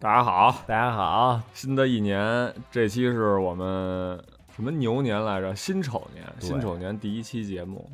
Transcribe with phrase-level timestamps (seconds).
[0.00, 4.18] 大家好，大家好，新的一年，这期是我们
[4.56, 5.54] 什么牛年来着？
[5.54, 7.86] 辛丑年，辛丑年第一期节目，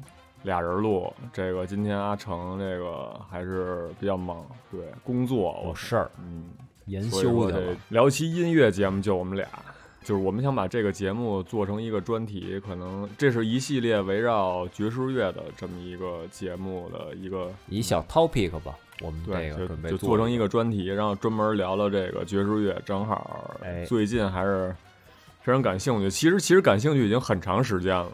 [0.45, 1.13] 俩人录。
[1.33, 6.45] 这个今天阿成这个还是比较忙，对工作我有事儿嗯，
[6.85, 7.77] 研修去了。
[7.89, 9.49] 聊期音乐节目就我们俩，
[10.07, 22.81] 就是我们想把这个节目做成一个专题，可能这是一系列围绕爵士乐的这么一个节目的一个一小 topic 吧，我们对，就这个准备就做成一个个专题，然后专门聊聊这个爵士乐。
[22.85, 24.73] 正好哎最近还是
[25.41, 26.09] 非常感兴趣。
[26.09, 28.07] 其实其实感兴趣已经很长时间了，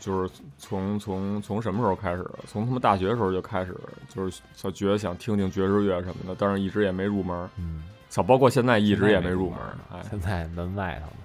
[0.00, 0.28] 就是
[0.58, 2.28] 从从从什么时候开始？
[2.48, 3.72] 从他们大学的时候就开始，
[4.08, 7.48] 就是想觉得想听听爵士乐什么的，但是一直也没入门。
[7.56, 9.78] 嗯，操，包括现在一直也没入门呢。
[9.92, 11.22] 哎，现在门外头呢。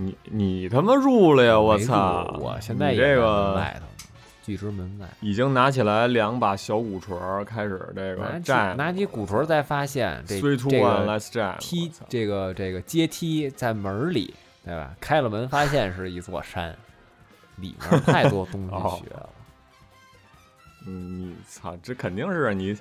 [0.00, 1.60] 你你他妈入了呀！
[1.60, 2.24] 我操！
[2.40, 4.08] 我现在这个外头呢，
[4.42, 5.06] 拒之门外。
[5.20, 14.32] 已经拿起来两把小鼓槌儿，开始这个拿起站拿起鼓槌，再发现这这个 let's 梯这个这个阶梯在门儿里，
[14.64, 14.94] 对吧？
[14.98, 16.74] 开了门发现是一座山，
[17.56, 19.28] 里面太多东西哦学了。
[20.86, 22.74] 嗯，你操，这肯定是你，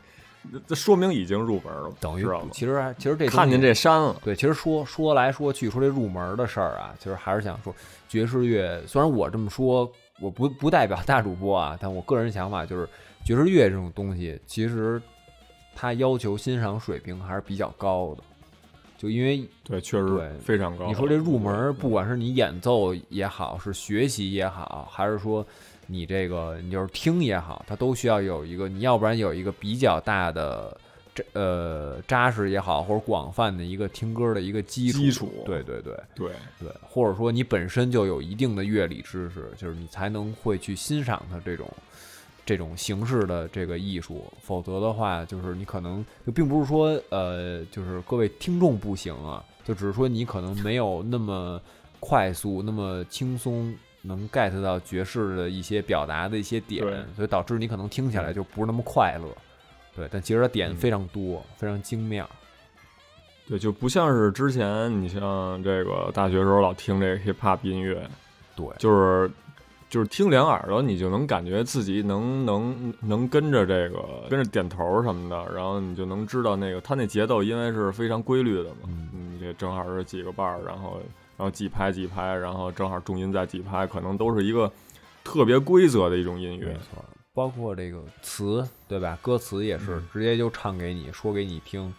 [0.68, 2.26] 这说明已经入门了，等于？
[2.52, 7.76] 其实其实这看见这山了，对，其实说说来说去，说这入门的事儿啊，其实还是想说，
[8.08, 12.88] 爵士乐虽然我这么说，我不不代表大主播啊，但我个人想法就是，
[13.26, 15.02] 爵士乐这种东西，其实
[15.76, 18.24] 它要求欣赏水平还是比较高的，
[18.98, 20.88] 就因为对，确实对非常高。
[20.88, 25.46] 你说这入门，不管是你演奏也好，是学习也好，还是说
[25.90, 30.78] 你这个你就是听也好，它都需要有一个，你要不然有一个比较大的
[31.14, 34.98] 这呃扎实也好，或者广泛的一个听歌的一个基础。
[35.00, 41.68] 基础对对对对，对，或者说你本身就有一定的乐理知识，就是你才能会去欣赏它这种。
[42.46, 51.62] 这种形式的这个艺术，否则的话，就是你可能就并不是说，呃，就是各位听众不行啊，就只是说你可能没有那么
[52.00, 53.72] 快速、那么轻松
[54.02, 56.84] 能 get 到爵士的一些表达的一些点，
[57.16, 59.28] 所以导致你可能听起来就不是那么快乐。
[59.96, 62.30] 对，但其实它点嗯非常多，非常精妙。
[63.48, 68.08] 对，就不像是之前你像这个大学时候老听这个 hip hop 音乐，
[68.56, 69.30] 对，就是
[69.90, 81.02] 就是听两耳朵，你就能感觉自己能能能跟着这个跟着点头什么的，然后你就能知道那个它那节奏，因为是非常规律的嘛，嗯嗯，这正好是几个伴儿，然后
[81.40, 84.70] 然后几拍几拍，然后正好重音在几拍，可能都是一个
[85.24, 89.18] 特别规则的一种音乐没，错，包括这个词，对吧？
[89.22, 91.94] 歌词也是嗯直接就唱给你，说给你听。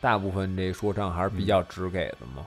[0.00, 2.46] 大部分这说唱还是比较直给的嘛，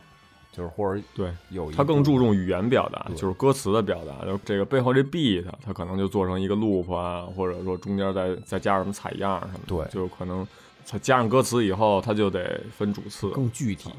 [0.53, 1.33] 就是或者对。
[1.49, 10.47] 有一他更注重语言表达，就是歌词的表达，就这个背后这 beat，它可能就做成一个 loop 啊，或者说中间再再加上什么采样什么的，对就可能
[10.87, 13.29] 它加上歌词以后，它就得分主次。
[13.31, 13.91] 更具体。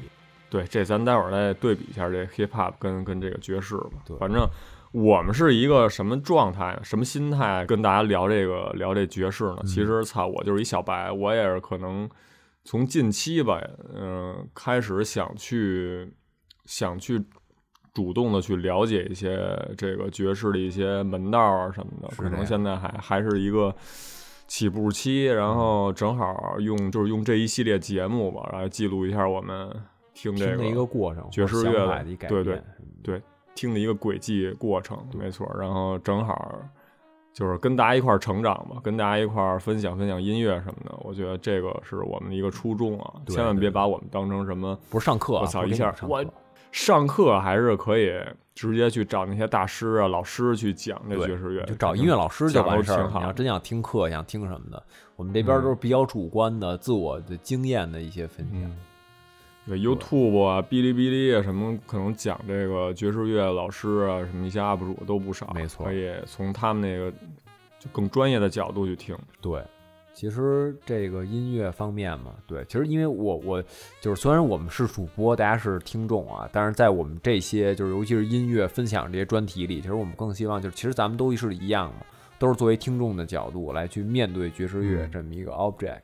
[0.49, 4.17] 对，这咱待会儿再对比一下这 hip hop 跟跟这个爵士吧对。
[4.17, 4.47] 反正
[4.91, 9.57] 我们是一个什么状态、什么心态跟大家聊这个聊这爵士呢？
[9.61, 12.09] 嗯其实操，我就是一小白，我也是可能
[12.63, 13.61] 从近期吧，
[13.95, 16.11] 嗯、开始想去
[16.65, 17.23] 想去
[17.93, 19.37] 主动的去了解一些
[19.77, 23.75] 这个爵士的一些门道啊什么的，可能现在还还是一个。
[24.51, 29.69] 起步期，然后正好用就是用这一系列节目吧，来记录一下我们
[30.21, 32.43] 听这一个过程，爵士乐的想法的一改对
[33.01, 33.21] 对
[33.55, 35.49] 听的一个轨迹过程，没错。
[35.59, 36.59] 然后正好
[37.33, 40.95] 就是跟大家一块儿成长吧，跟大家一块儿分享分享音乐什么的。
[41.01, 46.23] 我觉得这个是我们的一个初衷啊，对千万别把我们当成什么不是上课啊，我操一下我
[46.71, 48.11] 上课还是可以
[48.53, 54.83] 直接去找那些大师啊、老师去讲这爵士乐，就找音乐老师就完事儿你要真想听课，想听什么的，
[55.15, 58.61] 我们这边嗯都是比较主观的、自我的经验的一些分享。
[58.61, 58.77] 嗯
[59.69, 67.11] 对 YouTube 啊、哔哩哔哩啊什么，可能讲这个爵士乐老师啊，什么一些 UP 主都不少，没错可以从他们那个
[67.77, 69.15] 就更专业的角度去听。
[69.39, 69.63] 对，
[70.11, 73.63] 其实这个音乐方面嘛，对，其实因为我我
[74.01, 81.99] 就是虽然我们是主播，大家是听众啊，但是在我们这些就是尤其是音乐分享这些专题里，其实我们更希望就是其实咱们都是一样嘛，
[82.39, 85.99] 都是作为听众的角度来去面对爵士乐嗯这么一个 object。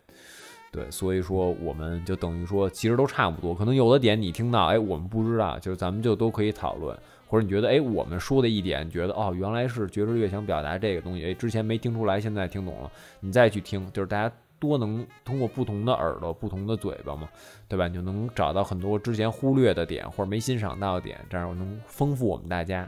[0.75, 3.55] 对，所以说我们就等于说，其实都差不多。
[3.55, 6.95] 可能有的点你听到，哎，我们不知道，就是咱们就都可以讨论。
[7.27, 17.27] 或者你觉得，哎，我们说的一点，觉得哦，原来是爵士乐想表达这个东西，哎，之前没听出来，现在听懂了，你再去听，就是大家多能通过不同的耳朵、不同的嘴巴嘛，
[17.67, 17.87] 对吧？
[17.87, 22.87] 你就能找到很多之前忽略的点或者没欣赏到的点，这样能丰富我们大家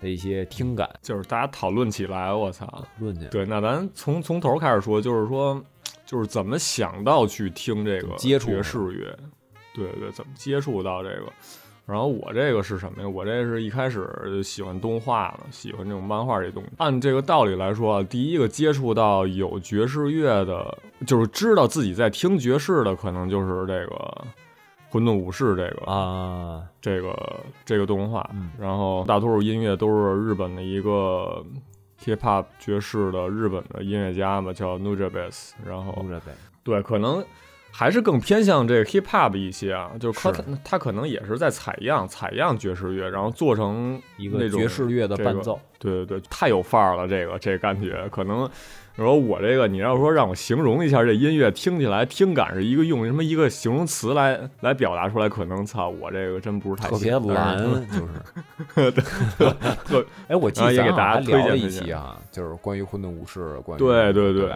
[0.00, 0.88] 的一些听感。
[1.02, 2.82] 就是大家讨论起来，我操！
[2.98, 5.62] 论起来，对，那咱从从头开始说，就是说，
[6.04, 9.16] 就是怎么想到去听这个接触爵士乐，
[9.74, 11.32] 对对，怎么接触到这个。
[11.86, 13.06] 然后我这个是什么呀？
[13.06, 16.70] 我这是一开始就喜欢动画了，喜欢这种漫画这东西。
[16.78, 23.94] 按这个道理来说啊，第一个接触到有爵士乐的，就是知道自己在听爵士的，可能就是这个
[24.88, 28.26] 《混沌武士》这个啊，这个这个动画。
[28.32, 31.44] 嗯然后大多数音乐都是日本的一个
[32.04, 35.52] hip hop 爵士的日本的音乐家嘛，叫 Nujabes。
[35.64, 36.04] 然后
[36.62, 37.24] 对，可能
[37.70, 45.60] 还是更偏向这个 hip hop 一些啊，就是他是他可能也是在采样采样爵士乐，然后做成一个那种爵士乐的这个伴奏。
[45.78, 48.48] 对对对，太有范儿了，这个这感觉可能。
[48.96, 57.58] 然后我这个，你要说让我形容一下这音乐，听起来听感是一个用什么一个形容词来来表达出来，可能操，我这个真不是太特别行蓝，
[57.88, 58.92] 就是。
[59.84, 64.54] 特哎，我记得咱好给大家推像还聊了一荐推荐期啊，就是关于混沌武士，关于对对对对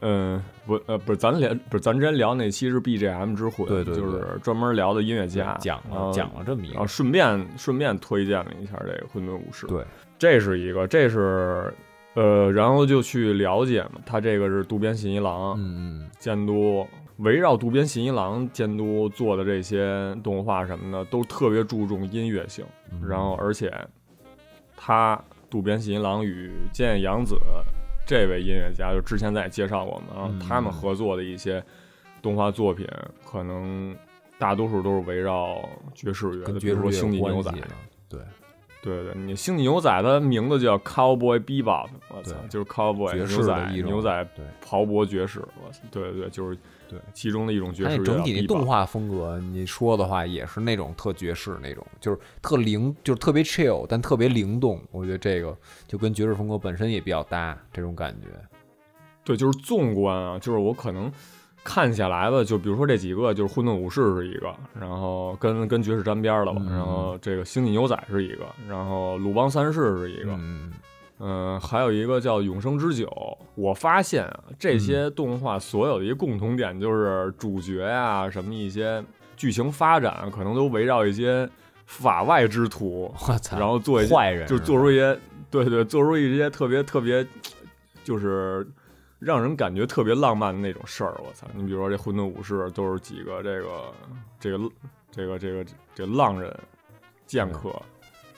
[0.00, 9.84] 嗯，不呃不是，咱聊不是咱之前聊那期是 BGM 之魂，对对对就是专门聊的音乐家，讲了讲了这么一个，然后顺便顺便推荐了一下这个混沌武士，对，
[10.18, 11.72] 这是一个，这是
[12.16, 16.86] 呃，然后就去了解嘛，他这个是渡边信一郎嗯嗯，监督，
[17.18, 23.06] 围绕渡边信一郎监督做的这些动画什么的，都特别注重音乐性，嗯。
[23.06, 23.70] 然后而且
[24.74, 27.36] 他渡边信一郎与菅野洋子
[28.06, 31.62] 这位音乐家，就之前咱也介绍过嘛，然后嗯他们合作的一些
[32.22, 32.86] 动画作品，
[33.24, 33.94] 可能
[34.38, 35.56] 大多数都是围绕
[35.94, 37.52] 爵士乐的，比如说《跟爵士乐星际牛仔
[38.08, 38.20] 对，
[38.86, 46.56] 对对，你《星际牛仔》它名字叫 Cowboy Bebop，我操，对就是 Cowboy 爵士牛仔牛仔对刨博爵士，我操，对对对，就是
[46.88, 54.80] 对其中的一种爵士整体那动画风格，你说的话也是那种特爵士那种，就是特灵，就是特别 chill，但特别灵动。
[54.92, 55.56] 我觉得这个
[55.88, 58.28] 就跟爵士风格本身也比较搭，这种感觉。
[59.24, 61.10] 对，就是纵观啊，就是我可能
[61.66, 66.72] 看下来吧，就比如说这几个，就是混沌武士是一个，然后跟跟爵士沾边儿了吧，嗯。
[66.72, 70.72] 然后这个星际牛仔是一个，然后鲁邦三世是一个，嗯，
[71.18, 73.10] 嗯，还有一个叫永生之酒。
[73.56, 74.80] 我发现啊，这嗯。
[74.80, 79.02] 些动画所有的一个共同点就是主角啊、什么一些
[79.36, 81.48] 剧情发展，可能都围绕一些
[81.86, 85.18] 法外之徒，我操，然后做一些坏人就做出一些
[85.50, 87.26] 对对，做出一些特别特别，
[88.04, 88.66] 就是
[89.26, 91.20] 让人感觉特别浪漫的那种事儿。
[91.24, 93.92] 我操，你比如说这混沌武士都是几个这个
[94.38, 94.70] 这个
[95.10, 95.64] 这个这个
[95.94, 96.56] 这浪人
[97.26, 97.74] 剑客。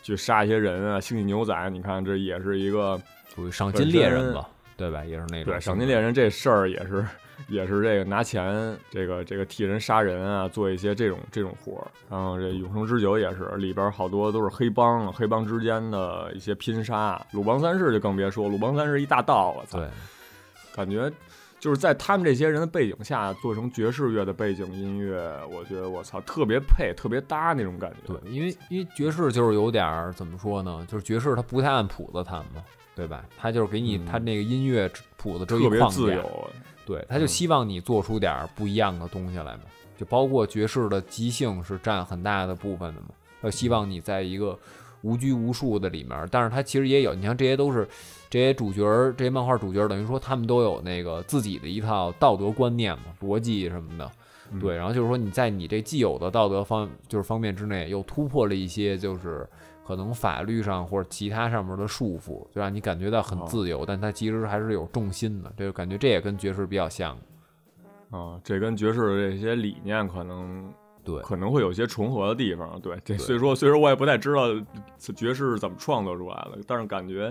[0.01, 2.99] 去杀一些人啊，星际牛仔，你看这也是一个
[3.35, 5.05] 属于赏金猎人吧，对吧？
[5.05, 7.05] 也是那种对赏金猎人这事儿也是
[7.47, 11.87] 也是这个拿钱这个这个替人杀人啊，做一些这种这种活儿。
[12.09, 17.21] 然后这永生之酒也是里边好多都是黑帮，黑帮之间的一些拼杀。
[17.33, 19.91] 鲁邦三世就更别说，鲁邦三世一大盗，我操，对，
[20.79, 21.13] 感觉
[21.59, 25.19] 就是在他们这些人的背景下做成爵士乐的背景音乐，
[25.51, 28.15] 我觉得我操特别配，特别搭那种感觉。
[28.15, 30.87] 对，因为因为爵士就是有点儿怎么说呢？
[30.89, 32.63] 就是爵士它不太按谱子弹嘛，
[32.95, 33.25] 对吧？
[33.37, 36.51] 它就是给你嗯它那个音乐谱子特别一框架，自由，
[36.87, 39.63] 对，他就嗯希望你做出点儿不一样的东西来嘛，
[39.97, 43.09] 就包括爵士的即兴是占很大的部分的嘛，
[43.43, 44.57] 他希望你在一个
[45.03, 47.87] 无拘无束的里面儿，但是他其实也有，你像这些都是
[48.31, 54.11] 这些主角儿，这些漫画主角儿，等于说他们都有那个自己的一套道德观念嘛，逻辑什么的，
[54.53, 59.49] 嗯对，然后就是说你在你这既有的道德方就是方面之内，又突破了一些就是
[59.87, 67.17] 可能法律上或者其他上面的束缚，就让你感觉到很哦自由，但它其实还是有重心的，这个感觉这也跟爵士比较像。
[68.11, 70.73] 啊，这跟爵士的这些理念可能
[71.05, 72.81] 对，可能会有些重合的地方。
[72.81, 74.49] 对，这对虽说虽说我也不太知道
[74.99, 77.31] 爵士是怎么创作出来的，但是感觉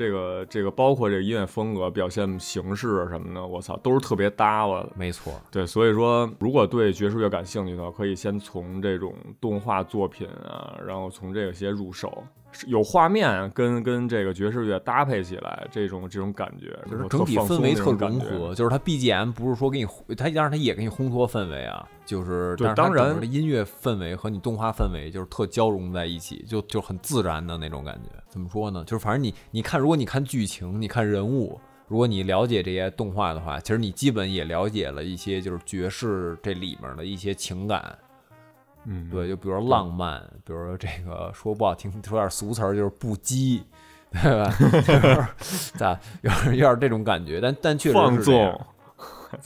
[0.00, 4.88] 这个这个包括这个音乐风格、表现形式什么的，我操，都是特别搭我的。
[4.96, 28.10] 没错，对，所以说，如果对爵士乐感兴趣的话，可以先从这种动画作品啊，然后从这个些入手，是有画面跟跟这个爵士乐搭配起来，这种这种感觉，就是整体氛围特融合，就是它 BGM 不是说给你，它当然它也给你烘托氛围啊，就是当然的音乐氛围和你动画氛围就是特交融在一起，就就很自然的那种感觉。
[28.28, 28.82] 怎么说呢？
[28.84, 31.60] 就是反正你你看，如果你看剧情，你看人物。
[31.88, 37.98] 如果你了解这些动画的话，其实你基本也了解了一些就是爵士这里面的一些情感，
[38.84, 43.62] 嗯，对，就比如说浪漫，比如说这个说不好听，说点俗词儿就是不羁，
[44.10, 44.50] 对吧？
[44.82, 48.34] 就是咋有点有点这种感觉，但但确实放纵，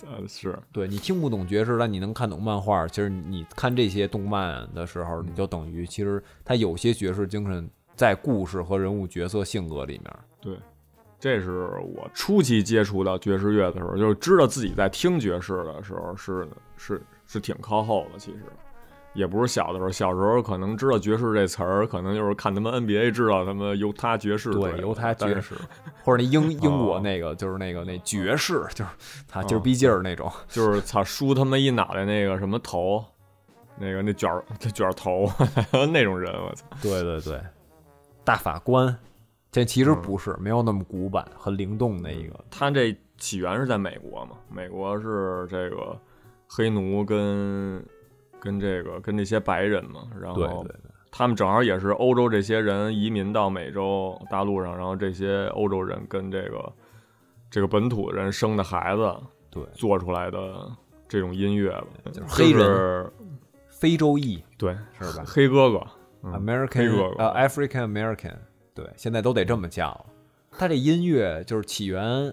[0.06, 2.86] 呃 是，对你听不懂爵士，但你能看懂漫画。
[2.88, 10.16] 其实你看这些动漫的时候，你就等于其实它有些爵士精神在故事和人物角色性格里面。
[10.40, 10.56] 对，
[11.18, 18.18] 这是我初期接触到爵士乐的时候，就是知道自己在听爵士的时候是是是挺靠后的。
[18.18, 18.44] 其实
[19.14, 25.54] 也不是小的时候，小时候可能知道爵士这词儿，可能就是看他们 NBA 知道他们犹他爵士对犹他爵士，
[26.02, 28.90] 或者那英英国那个就是那个那爵士，就是
[29.26, 33.04] 他就是逼劲儿那种，就是他梳他们一脑袋那个什么头，
[33.78, 35.30] 那个那卷儿那 卷头
[35.92, 36.66] 那种人，我操！
[36.82, 37.40] 对对对，
[38.24, 38.94] 大法官。
[39.52, 42.34] 这其实不是，没有那么古板，很灵动的一个。
[42.50, 44.32] 他这起源是在美国嘛？
[44.50, 45.96] 美国是这个
[46.48, 47.80] 黑奴跟
[48.44, 50.66] 跟这个跟这些白人嘛，然后
[51.10, 56.72] 他们正好也是欧洲这些人移民到美洲大陆上，然后这些欧洲人跟这个
[57.50, 59.16] 这个本土人生的孩子，
[59.50, 60.70] 对做出来的
[61.08, 63.10] 这种音乐吧，就是黑人
[63.70, 65.24] 非洲裔，对是吧？
[65.26, 65.86] 黑哥哥
[66.22, 68.36] ，American 呃 African American。
[68.74, 70.04] 对，现在都得这么叫。
[70.56, 72.32] 他这音乐就是起源，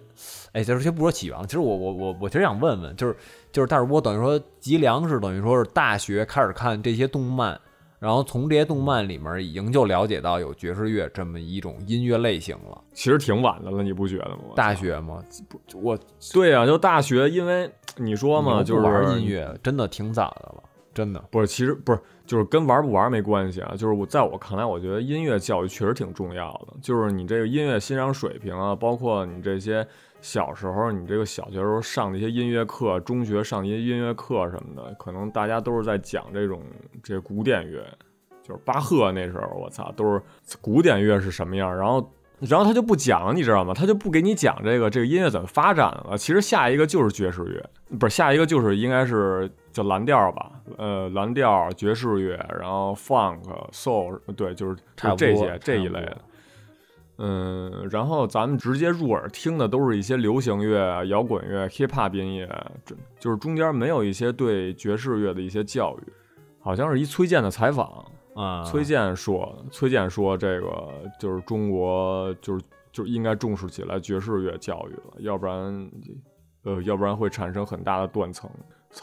[0.54, 1.46] 哎，就是先不说起源了。
[1.46, 3.16] 其实我我我我其实想问问，就是
[3.52, 7.60] 就是但是我等于说吉良是等于说是大学开始看这些动漫，
[8.00, 12.82] 然后从这些动漫里面已经就了解到有爵士乐这么一种音乐类型了。
[12.94, 14.54] 其实挺晚的了，你不觉得吗？
[14.56, 15.24] 大学吗？
[15.48, 15.98] 不，我
[16.34, 22.00] 对呀，就大学，因为你说嘛，就是玩音乐真的挺早的了，真的不是，其实不是。
[22.24, 26.74] 就是跟玩不玩没关系啊，就是我在我看来，我觉得音乐教育确实挺重要的。
[26.82, 29.86] 就是你这个音乐欣赏水平啊，包括你这些
[30.22, 36.62] 小时候，你这个小学时候上的一些音乐课，中学上一些音乐课什么的，可能大家都是在讲这种
[37.04, 37.84] 这古典乐，
[38.42, 40.22] 就是巴赫那时候，我操，都是
[40.62, 42.10] 古典乐是什么样，然后。
[42.50, 43.72] 然后他就不讲，你知道吗？
[43.72, 46.18] 他就不给你讲这个这个音乐怎么发展了。
[46.18, 47.64] 其实下一个就是爵士乐，
[48.00, 50.52] 不是下一个就是应该是叫蓝调吧？
[50.80, 54.76] 呃，蓝调、爵士乐，然后 funk、soul，对，就是
[55.16, 56.18] 这些这一类的。
[57.24, 62.50] 嗯，然后咱们直接入耳听的都是一些流行乐、摇滚乐、hip hop 音乐，
[63.20, 66.12] 就是中间没有一些对爵士乐的一些教育。
[66.60, 68.04] 好像是一崔健的采访。
[68.34, 70.88] 啊，崔健说，崔健说，这个
[71.20, 75.92] 就是中国，就是就应该重视起来爵士乐教育了，要不然，
[76.64, 78.50] 呃，要不然会产生很大的断层，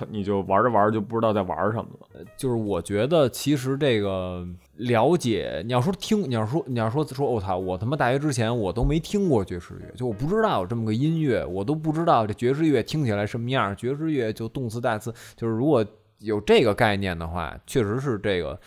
[0.08, 2.24] 你就玩着玩着就不知道在玩什么了。
[2.36, 13.74] 就是我觉得，其实这个了解，你要说听，你要说你要说说，我操，我他妈大学之前我都没听过爵士乐，就我不知道有这么个音乐，我都不知道这爵士乐听起来什么样。
[13.76, 15.84] 爵士乐就动词大词，就是如果
[16.18, 18.58] 有这个概念的话，确实是这个。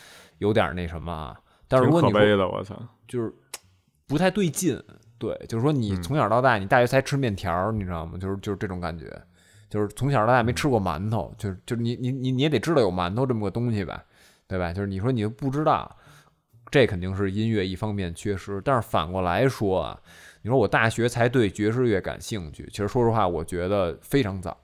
[0.42, 2.76] 有点那什么啊，但是如果你的，我操，
[3.08, 3.32] 就是
[4.08, 4.76] 不太对劲。
[5.20, 8.18] 对，就是说你从小到大，你大学才吃面条，你知道吗？
[8.18, 9.06] 就是就是这种感觉，
[9.72, 14.04] 就是从小到大没吃过馒头，就是就是你你你你也得知道有馒头这么个东西吧，
[14.46, 14.74] 对吧？
[14.74, 15.96] 就是你说你不知道，
[16.70, 18.62] 这肯定是音乐一方面缺失。
[18.66, 20.00] 但是反过来说啊，
[20.42, 24.58] 你说我大学才对爵士乐感兴趣，其实说实话，我觉得非常早。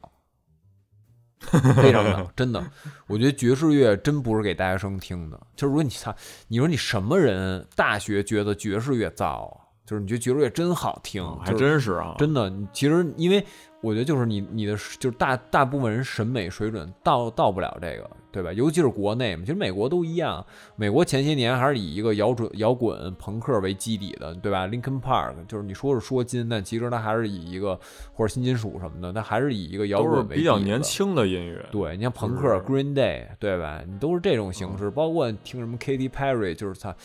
[1.81, 2.61] 非常早，真的，
[3.07, 5.39] 我觉得爵士乐真不是给大学生听的。
[5.55, 6.13] 就是如果你操，
[6.49, 12.51] 你说你什么人大学觉得爵士乐早，就是你觉得爵士乐真好听，还真是啊，真的。
[12.73, 13.45] 其实因为。
[13.81, 18.51] 我觉得就是你你的就是大大部分人审美水准到到不了这个，对吧？
[18.51, 20.43] 尤其是国内嘛，其实美国都一样。
[20.75, 27.79] 美国前些年还是以一个摇滚摇滚朋克为基底的，对吧？Linkin Park 就是你说是说金，但其实它还是以一个
[28.13, 31.63] 或者新金属什么的，它还是以一个摇滚为比较年轻的音乐。
[31.71, 33.83] 对你像朋克 Green Day，对吧？
[33.87, 36.95] 你都是这种形式，包括听什么 Katy Perry，就是他。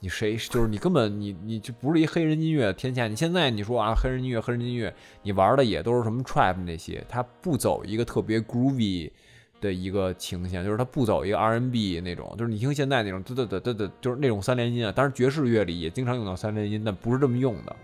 [0.00, 3.08] 你谁就是你根本你你就不是一黑人音乐天下。
[3.08, 9.10] 你现在你说啊黑人音乐黑人音乐，你玩的也都是什么 trap 那些，它不走一个特别 groovy
[9.60, 14.92] 的一个倾向，就是它不走一个 R&B 那种，就是你听现在那种嘚嘚嘚嘚嘚，就是那种三连音啊。
[14.92, 17.76] 当然爵士乐里也经常用到三连音，但不是这么用的，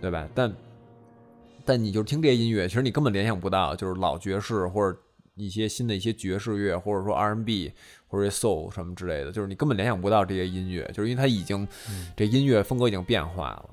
[0.00, 0.28] 对吧？
[0.34, 0.52] 但
[1.64, 4.98] 但你就听这些音乐，其实你根本联想不到，就是老爵士或者
[5.36, 7.72] 一些新的一些爵士乐，或者说 R&B。
[8.10, 11.66] 或者 soul 什么之类的，就是你根本联想不到这些音乐，就是因为它已经
[12.16, 13.70] 这音乐风格已经变化了，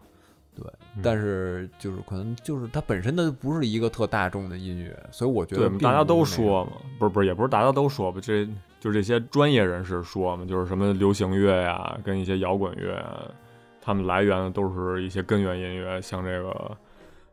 [0.55, 0.63] 对。
[1.01, 8.45] 但是就是可能就是它本身的不是一个特大众的音乐，所以我觉得大家都说嘛，不是不是也不是大家都说吧，这
[8.79, 13.25] 就是这些专业人士说嘛，就是什么流行乐呀，跟一些摇滚乐，啊
[13.81, 16.77] 他们来源都是一些根源音乐，像这个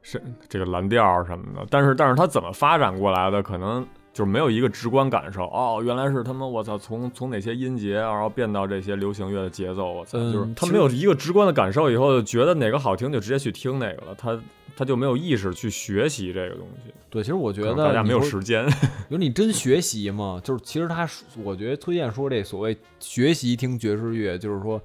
[0.00, 1.66] 是这个蓝调什么的。
[1.68, 3.86] 但是但是它怎么发展过来的，可能。
[4.14, 14.40] 就是没有一个直观感受哦，原来是他们我操，从从哪些音节，然后变到这些流行乐的节奏，我操，就是他没有一个直观的感受，以后就觉得哪个好听就直接去听哪个了，他
[14.76, 16.94] 他就没有意识去学习这个东西。
[17.10, 18.64] 对，其实我觉得大家没有时间。
[19.08, 20.40] 有 你真学习吗？
[20.42, 21.06] 就是其实他，
[21.42, 24.80] 我觉得推荐说这所谓学习听爵士乐，就是说，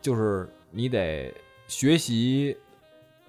[0.00, 1.34] 就是你得
[1.68, 2.56] 学习。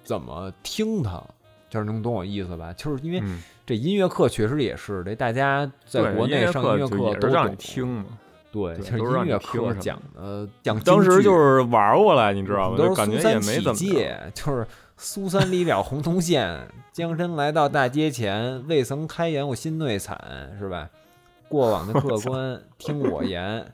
[0.04, 1.22] 怎么听它，
[1.70, 2.72] 就是能懂我意思吧？
[2.72, 8.06] 就是因为嗯，这音乐课确实也是这大家在国内上音乐课都让你，听嘛。
[8.50, 12.78] 对，对就是都是音乐课讲的讲当时就是玩过来，你知道吗？
[12.78, 20.18] 都就是感觉也没怎么就是苏三离了洪洞县，江山来到大街前，未曾开言我心内惨，
[20.58, 20.90] 是吧？
[21.50, 23.66] 过往的客官听我言，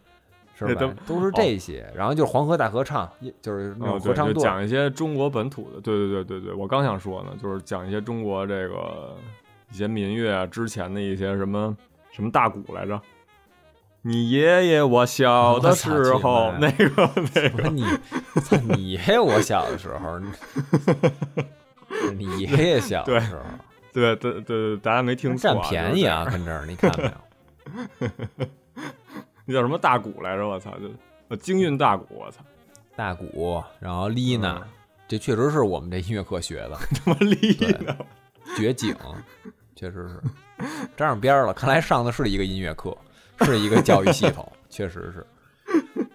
[0.58, 0.92] 是吧？
[1.06, 3.08] 都是这些，然后就是黄河大合唱，
[3.44, 9.16] 就是那哦，种对，就合唱队儿，讲一些中国本土的，对对对对对，我刚想说呢，就是讲一些中国这个
[9.74, 11.76] 一些民乐啊，之前的一些什么
[12.12, 13.02] 什么大鼓来着。
[14.04, 17.84] 你爷爷我小的时候，那个那个，我说你，
[18.42, 19.20] 操你爷爷！
[19.20, 20.30] 我小的时候，你
[22.18, 23.42] 你爷爷小的时候，
[23.92, 28.10] 对对对对，大家没听错、占啊，便宜啊，跟这儿你看没有？
[29.46, 30.48] 那叫什么大鼓来着？
[30.48, 30.92] 我操，就
[31.30, 32.44] 呃京韵大鼓，我操，
[32.96, 34.68] 大鼓，然后丽娜，嗯
[35.08, 36.78] 这确实是我们这音乐课学的。
[37.06, 37.96] 他妈丽娜！
[38.58, 38.94] 绝景，
[39.84, 40.16] 确实是
[40.96, 41.54] 沾上边儿了。
[41.54, 42.98] 看来上的是一个音乐课，
[43.42, 45.28] 是一个教育系统，确实是。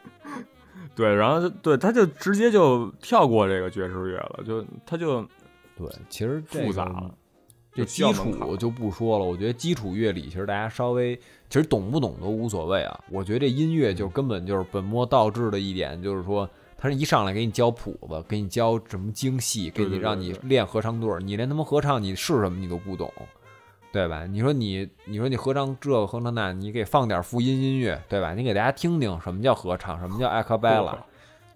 [0.97, 5.23] 对，然后就对，他就直接就跳过这个爵士乐了，就他就
[5.77, 7.15] 对，其实复杂了。
[7.75, 11.15] 这就基础就不说了，我觉得基础乐理其实大家稍微
[11.51, 12.99] 其实懂不懂都无所谓啊。
[13.11, 16.49] 我觉得这音乐就根本就是本末倒置的一点，就是说
[16.79, 23.13] 他是一上来给你教谱子，给你教什么精细，给你让你练合唱队儿，你连他妈合唱你是什么你都不懂。
[23.91, 24.27] 对吧？
[24.27, 28.35] 你说你，你说你合唱这个合唱那，你给放点复音音乐，对吧？
[28.35, 30.97] 你给大家听听什么叫合唱，什么叫 a cappella，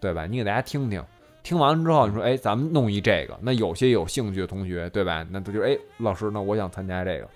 [0.01, 0.27] 对吧？
[0.27, 1.05] 你给大家听听，
[1.43, 3.39] 听完了之后，你说，哎，咱们弄一这个。
[3.43, 5.27] 那有些有兴趣的同学，对吧？
[5.31, 7.29] 那他就，哎，老师，那我想参加这个，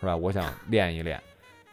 [0.00, 0.16] 是吧？
[0.16, 1.20] 我想练一练，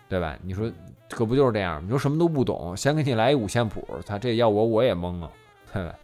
[0.09, 0.35] 对吧？
[0.41, 0.69] 你说
[1.09, 1.83] 可不就是这样？
[1.83, 5.29] 你说什么都不懂，先给你来一五线谱，他这要我我也懵啊，
[5.71, 5.95] 对吧？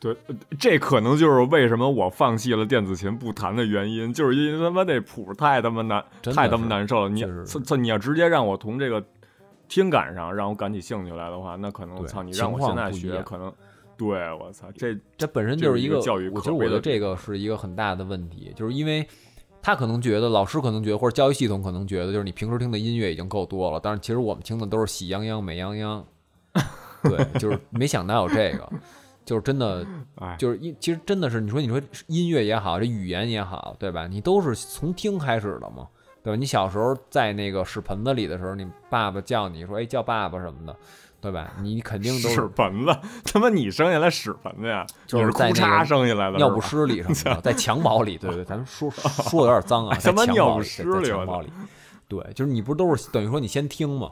[0.00, 6.02] 对，呃这可能就是为什么我放弃了电子琴不弹的原因，就是因为他妈那谱太他妈难，
[6.34, 7.08] 太他妈难受了。
[7.10, 9.04] 你操操，你要直接让我从这个
[9.68, 13.52] 听感上让我感起兴趣来的话，那可能对操，你让我现在学，可能
[13.98, 19.06] 对我操，这这本身就是一个教育我其实我觉得这个是一个很大的问题，就是因为
[19.60, 26.02] 他可能觉得，老师可能觉得，或者教育系统可能觉得，就是你平时听的音乐已经够多了，但是其实我们听的都是喜羊羊、美羊羊，
[27.04, 28.72] 对，就是没想到有这个，
[29.30, 34.08] 就是真的，哎，就是音其实真的是，你说你说音乐也好，这语言也好，对吧？
[34.08, 35.86] 你都是从听开始的嘛，
[36.24, 36.36] 对吧？
[36.36, 40.76] 你小时候在那个屎盆子里的时候，你爸爸叫你说，哎，叫爸爸什么的，
[41.20, 41.52] 对吧？
[41.60, 44.84] 你肯定都是屎盆子，他妈你生下来屎盆子呀？
[45.06, 48.90] 就是在那生下来的，尿不湿里什么的， 在襁褓里，对对，咱们说
[49.30, 51.52] 说的有点脏啊，在他妈襁褓里，尿不湿在在里我操襁褓里，
[52.08, 54.10] 对，就是你不是都是等于说你先听嘛，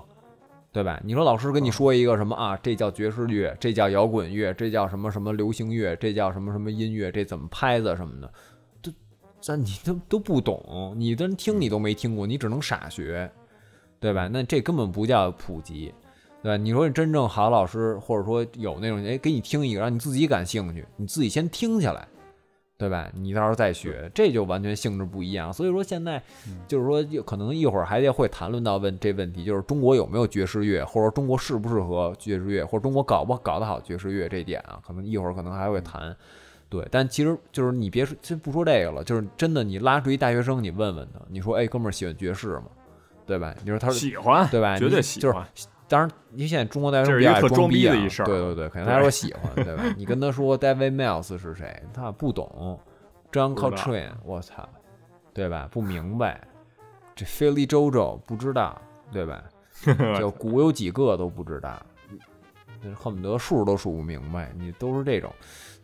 [0.78, 1.00] 对吧？
[1.02, 8.32] 你说老师跟你说一个什么啊，这叫爵士乐，这叫摇滚乐，这叫什么什么流行乐，这叫什么什么音乐，这怎么拍子什么的，
[8.80, 8.92] 都
[9.40, 13.28] 咱你都都不懂，你的听你都没听过，你只能傻学，
[13.98, 14.28] 对吧？
[14.28, 15.92] 那这根本不叫普及。
[16.40, 16.56] 对吧？
[16.56, 22.06] 你说真正好老师，或者说有那种哎，给你听一个，让你自己感兴趣，你自己先听下来，
[22.78, 23.10] 对吧？
[23.12, 25.52] 你到时候再学，这就完全性质不一样。
[25.52, 26.22] 所以说现在
[26.68, 36.16] 就是说，可能一会儿还得会谈论到问这问题，就是中国有没有爵士乐，或者说中国适不适合爵士乐，或者中国搞不搞得好爵士乐这一点啊，可能一会儿可能还会谈。
[36.68, 42.66] 对，但其实就是你别说，先不说这个了，就是真的，你拉出一大学生，你问问他，你说，哎，哥们儿喜欢爵士吗？
[43.26, 43.52] 对吧？
[43.64, 44.78] 你说他是喜欢，对吧？
[44.78, 45.44] 绝对你就是喜欢。
[45.88, 48.26] 当然，因为现在中国大学这是生比较装逼的一事儿。
[48.26, 49.82] 对对对，肯定大家说喜欢，对吧？
[49.96, 52.78] 你跟他说 David Mills 是谁，他不懂
[53.32, 54.68] ，John Coltrane，我操，
[55.32, 55.68] 对吧？
[55.70, 56.40] 不明白，
[57.16, 59.42] 这 Philly JoJo 不知道，对吧？
[60.18, 61.80] 就鼓有几个都不知道，
[62.82, 65.32] 这恨不得数都数不明白，你都是这种，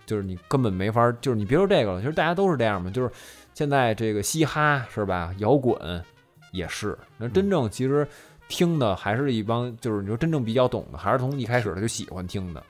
[0.05, 3.11] 就是你根本没法，就是你别说这个了，其实大家都是这样嘛，就是
[3.55, 6.05] 现在这个嘻哈是吧，摇滚
[6.51, 8.07] 也是，那真正其实
[8.55, 12.63] 听的还是一帮，就是你说真正比较懂的，还是从一开始他就喜欢听的，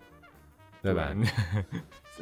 [0.84, 1.08] 对吧？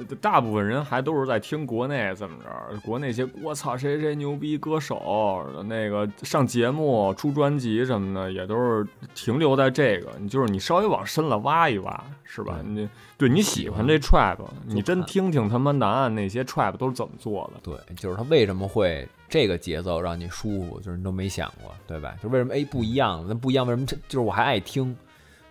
[0.09, 2.81] 这大部分人还都是在听国内怎么着？
[2.81, 10.11] 国内些我操谁谁牛逼歌手，那个上节目、出专辑什么的，也都是停留在这个。
[10.19, 12.59] 你就是你稍微往深了挖一挖，是吧？
[12.63, 17.61] 对你对你喜欢这 trap，你真听听他妈南岸那些 trap 都是怎么做的。
[17.63, 22.15] 对，就是他为什么会这个节奏让你舒服，就是你都没想过，对吧？
[22.23, 23.23] 就为什么哎不一样？
[23.29, 24.97] 那不一样，为什么这就是我还爱听，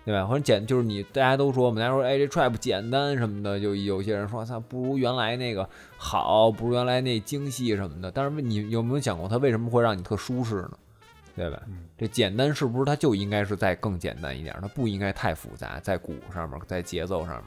[0.03, 0.25] 对吧？
[0.25, 8.11] 或者简就是你大家都说，我们大家说哎这 trap 简单什么的，就有些人说操不如原来那个好，不如原来那精细什么的。
[8.11, 10.71] 但是你有没有想过，它为什么会让你特舒适呢？
[11.33, 11.61] 对吧？
[11.97, 14.53] 这简单是不是它就应该是再更简单一点？
[14.61, 17.45] 它不应该太复杂，在鼓上面，在节奏上面，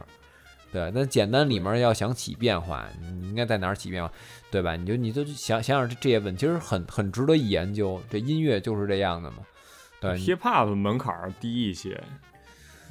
[0.72, 4.10] 对，那简单里面要想起变化，你应该在哪儿起变化，
[4.50, 4.74] 对吧？
[4.74, 8.00] 你就你就想想想这这些问题，其实很很值得一研究。
[8.08, 9.38] 这音乐就是这样的嘛，
[10.00, 12.02] 对，hip hop 门槛儿低一些，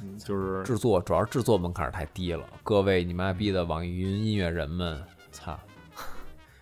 [0.04, 2.44] 嗯，就是制作主要是制作门槛儿太低了。
[2.62, 5.58] 各位你妈逼的网易云音乐人们，操！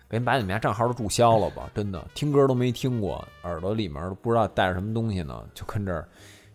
[0.07, 1.69] 赶紧把你们家账号都注销了吧！
[1.73, 6.07] 真的，听歌都没听过，耳朵里面都不知道带着什么东西呢，就跟这儿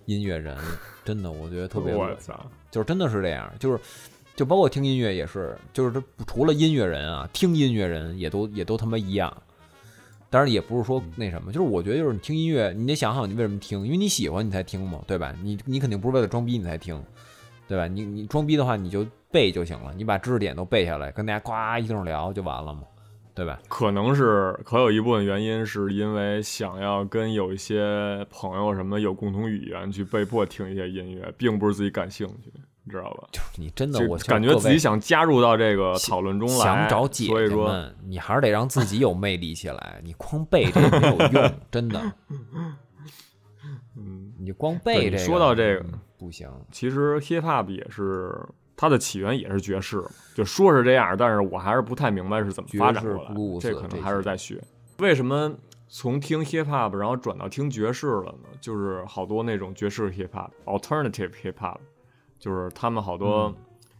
[0.06, 0.56] 音乐人，
[1.04, 2.38] 真的，我觉得特别我操，
[2.70, 3.80] 就是真的是这样，就是
[4.36, 9.36] 就包括听音乐也是，就是这除了音乐人啊，听音乐人也都也都他妈一样。
[10.30, 15.34] 当然也不是说那什么，就是我觉得就是你听音乐，你得想好你为什么听，因为你喜欢你才听嘛，对吧？
[15.42, 17.02] 你你肯定不是为了装逼你才听，
[17.66, 17.86] 对吧？
[17.86, 22.82] 你你装逼的话你就背就行了，你把知识点都背下来，跟大家呱一通聊就完了嘛。
[23.34, 23.56] 对吧？
[23.68, 32.52] 可能是可有一部分原因是因为想要跟有一些朋友什么有共同语言，去被迫听一些音乐，并不是自己感兴趣，
[32.88, 33.28] 你知道吧？
[33.30, 40.00] 就是你真的，我感觉自己想加入到这个讨论中来，想找姐姐们，你还是得让自己有魅力起来。
[40.02, 42.00] 你光背这没有用，真的。
[43.94, 45.84] 嗯，你光背这个，说到这个
[46.16, 46.48] 不行。
[46.72, 48.34] 其实 hip hop 也是。
[48.80, 50.00] 它的起源也是爵士，
[50.36, 53.34] 就说是这样，但是我还是不太明白是怎么发展过来。
[53.60, 54.62] 这可能还是在学。
[54.98, 55.52] 为什么
[55.88, 58.48] 从听 hip hop 然后转到听爵士了呢？
[58.60, 61.78] 就是好多那种爵士 hip hop，alternative hip hop，
[62.38, 63.54] 就是他们好多，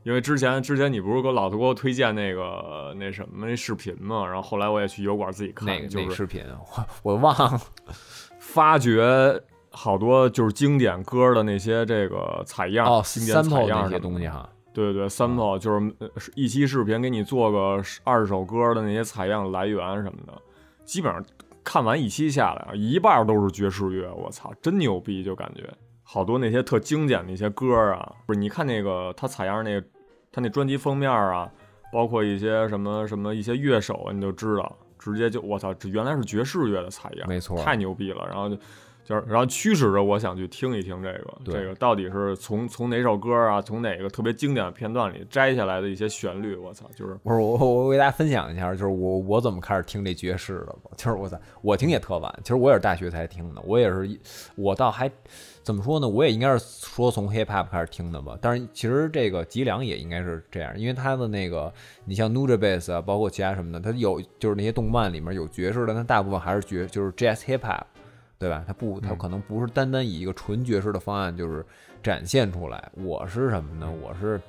[0.04, 7.60] 因为之前之前你不是给老头给我推荐那个那什么那视频嘛，然后后来我也去油管自己看，那个视频我 我忘了，
[8.38, 14.48] 发掘好多就是经典歌的那些这个采样哦，经典采样那些东西哈。
[14.72, 15.72] 对对，sample 就
[16.16, 20.32] 是一期视频给你做个二十首歌的那些采样来源什么的，
[20.84, 21.24] 基本上
[21.64, 25.24] 看完一期下来啊，一半都是爵士乐，我操，真牛逼！
[25.24, 25.68] 就感觉
[26.10, 28.40] 好多那些特经典的一些歌啊，不是？
[28.40, 29.78] 你看那个他采样那
[30.32, 31.52] 他那专辑封面啊，
[31.92, 38.26] 包括一些什么什么一些乐手啊，你就知道，直接就我操，这原来是爵士乐的采样，没错，太牛逼了。
[38.26, 38.56] 然后就。
[39.04, 54.20] 就是，然后驱使着我想去听一听这个，这个到底是从从哪首歌啊，从哪个特别经典的片段里摘下来的一些旋律，我操，就是不是我我我给大家分享一下，就是我我怎么开始听这爵士的吧，就是我操，我听也特晚，其实我也是大学才听的，我也是，
[54.56, 55.10] 我倒还
[55.68, 61.70] 怎么说呢，我也应该是说从 hip hop 开始听的吧，但是其实这个吉良也应该是这样，因为他的那个
[62.06, 67.82] 你像 Nujabes 啊，包括其他什么的，他有就是那些动漫里面有爵士的，但大部分还是爵就是 jazz hip hop。
[68.40, 68.62] 对吧？
[68.64, 71.66] 他不，他可能不是单单以一个纯爵士的方案就是
[72.00, 72.88] 展现出来。
[72.94, 73.92] 我是什么呢？
[74.00, 74.40] 我是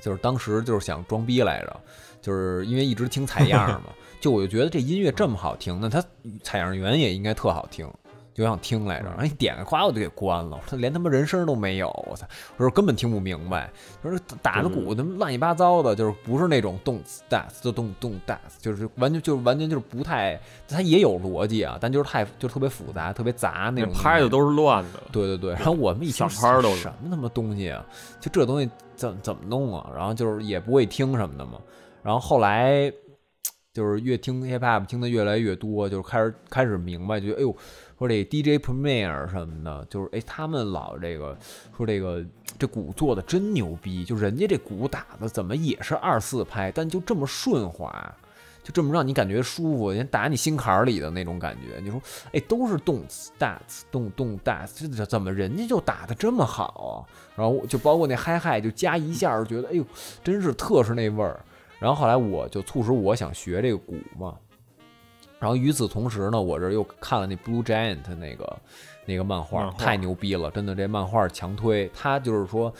[0.00, 1.80] 就是当时就是想装逼来着，
[2.20, 6.04] 就是因为一直听采样嘛， 就我就觉得这音乐这么好听，那他
[6.42, 7.88] 采样员也应该特好听。
[8.40, 10.56] 就想听来着，然后一点开，哗我就给关了。
[10.56, 12.26] 我说连他妈人声都没有，我操！
[12.56, 13.70] 我说根本听不明白。
[14.02, 18.18] 我说打的鼓他妈乱七八糟的，就是不是那种动次打次就动动
[18.58, 23.92] 就是完全就是完全就是不太，它也有逻辑啊，但就是太就特别复杂，特别杂那种。
[23.92, 25.02] 拍的都是乱的。
[25.12, 25.52] 对对对。
[25.52, 27.84] 然后我们一小拍都什么他妈东西啊？
[28.20, 29.90] 就这东西怎怎么弄啊？
[29.94, 31.58] 然后就是也不会听什么的嘛。
[32.02, 32.90] 然后后来
[33.74, 37.54] 就是越听 hip hop 听的越来越多，就是开始开始明白，就哎呦。
[38.00, 41.36] 说这 DJ Premier 什么的，就是哎，他们老这个
[41.76, 42.24] 说这个
[42.58, 47.90] 这鼓做的真牛逼，就人家这鼓打的怎么也是二四拍，但就这么顺滑，
[48.62, 51.78] 就这么让你感觉舒服，连打你心坎里的那种感觉。
[51.82, 52.00] 你说
[52.32, 57.06] 哎，都是动次打次动动打次，这怎么人家就打的这么好？
[57.36, 59.84] 然后就包括那嗨嗨，就加一下，觉得哎呦，
[60.24, 61.38] 真是特是那味儿。
[61.78, 64.34] 然后后来我就促使我想学这个鼓嘛。
[65.40, 68.56] 然后与此同时呢，我这又看了那 Blue Giant 那个
[69.06, 71.90] 那个漫画，太牛逼了，真的这漫画强推。
[71.92, 72.72] 他就是说，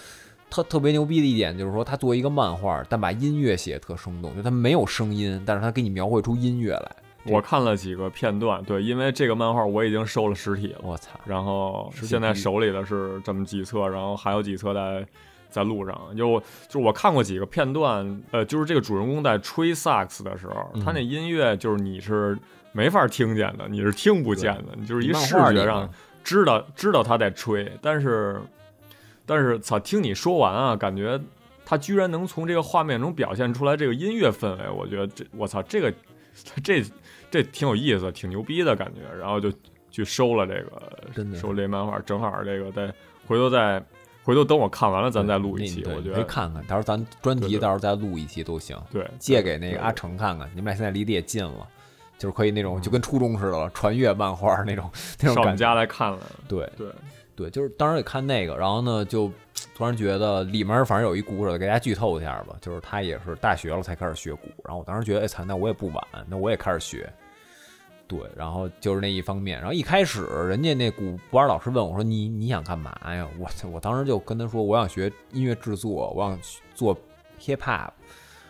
[0.51, 6.97] 特特别牛逼的一点就是说，他作为一个漫画，但把音乐写特生动，就他没有声音，但是他给你描绘出音乐来。
[7.25, 11.19] 我看了几个片段，对，因为这个漫画我已经收了实体了，我操！
[11.25, 15.07] 然后现在手里的是这么几册，然后还有几册在
[15.51, 16.17] 在路上。
[16.17, 22.39] 就就我看过几个片段，呃，就是这个主人公在吹萨克斯的时候，他那音乐就是你是。
[22.73, 25.91] 没法听见的，你是听不见的，你就是一视觉上
[26.23, 28.41] 知道知道他在吹，但是
[29.27, 31.21] 但是操，听你说完啊，感觉
[31.67, 35.93] 他居然能从这个画面中表现出来这个音乐氛围，我觉得这我操，这个
[36.63, 36.81] 这
[37.29, 39.53] 这挺有意思，挺牛逼的感觉，然后就
[39.91, 42.87] 去收了这个收这漫画，正好这个再
[43.27, 43.85] 回头再
[44.31, 51.67] 回头等我看完了，咱再录一期，我觉得可以看看，到时候咱专题到时候再录一期都行，对，借给那个阿成看看，你们俩现在离得也近了。
[52.17, 54.91] 就是可以那种就跟初中似的了，穿越漫画那种
[55.23, 55.59] 那种感觉。
[55.59, 56.89] 家来看了，对对
[57.35, 59.33] 对，就是当时也看那个，然后呢，就
[59.75, 67.11] 突然觉得里面反正有一鼓手，给大家剧透一下吧，就是他也是大学了才开始学鼓，然后我当时觉得，哎操，那我也不晚，那我也开始学。
[68.11, 76.37] 对，然后就是那一方面，然后一开始人家那鼓鼓二老师问我说：“你你想干嘛呀？” 我我当时就跟他说：“我想学音乐制作，我想
[76.75, 76.97] 做
[77.39, 77.93] hip hop。”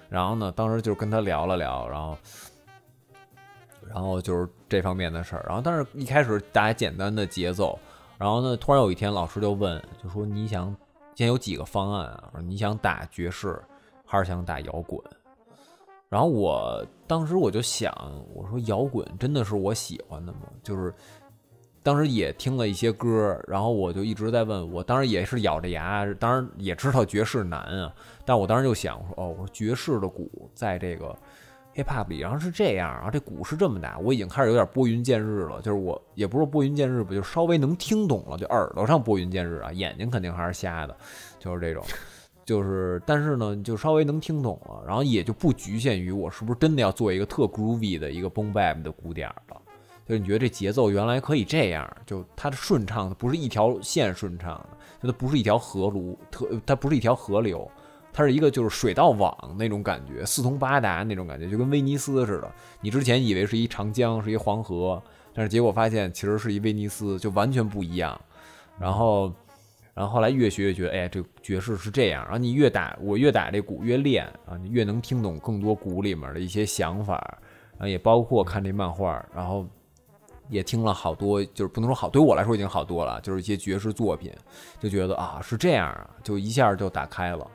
[0.09, 2.17] 然后呢，当时就跟他聊了聊，然后
[3.87, 5.45] 然后就是这方面的事儿。
[5.47, 7.79] 然后但是一开始大家简单的节奏，
[8.17, 10.75] 然后呢，突然有一天老师就问，就说：“你想
[11.15, 12.33] 现在有几个方案啊？
[12.43, 13.61] 你想打爵士
[14.07, 14.99] 还是想打摇滚？”
[16.09, 17.93] 然后我当时我就想，
[18.33, 20.43] 我说摇滚真的是我喜欢的吗？
[20.63, 20.95] 就是
[21.83, 27.93] 当时也听了一些歌，然后我就一直在问，我当时也是咬着牙，当然也知道爵士难啊，
[28.25, 31.13] 但我当时就想我说，哦，我说爵士的鼓在这个
[31.75, 40.97] hip hop 里，然后是这样啊，这鼓是这么大，我已经开始有点拨云见日了，就是我也不是拨云见日吧，就稍微能听懂了，就耳朵上拨云见日啊，眼睛肯定还是瞎的，
[41.41, 41.85] 就是这种。
[42.51, 49.57] 就是，但是呢，就稍微能听懂了，然后也就不局限于我是不是真的要做一个特 groovy 的一个 boom bap 的鼓点了。
[50.05, 57.71] 就你觉得这节奏原来可以这样，就它的顺畅，的不是一条线顺畅的，就它不是一条河流，特它不是一条河流，
[58.13, 62.53] 它是一个就是水到网那种感觉，四通八达那种感觉，就跟威尼斯似的。
[62.81, 65.01] 你之前以为是一长江，是一黄河，
[65.33, 68.21] 但是结果发现其实是一威尼斯，就完全不一样。
[68.77, 69.33] 然后。
[69.93, 72.23] 然后后来越学越觉得，哎，这爵士是这样。
[72.25, 77.39] 然后你越打，我越打这鼓越练啊，你越能听懂更多鼓里面的一些想法。
[77.73, 79.67] 然后也包括看这漫画，然后
[80.49, 84.31] 也听了好多，就是不能说好，对我来说已经好多了，就是一些爵士作品，
[84.79, 87.51] 就觉得啊是这样啊，就一下就打开了，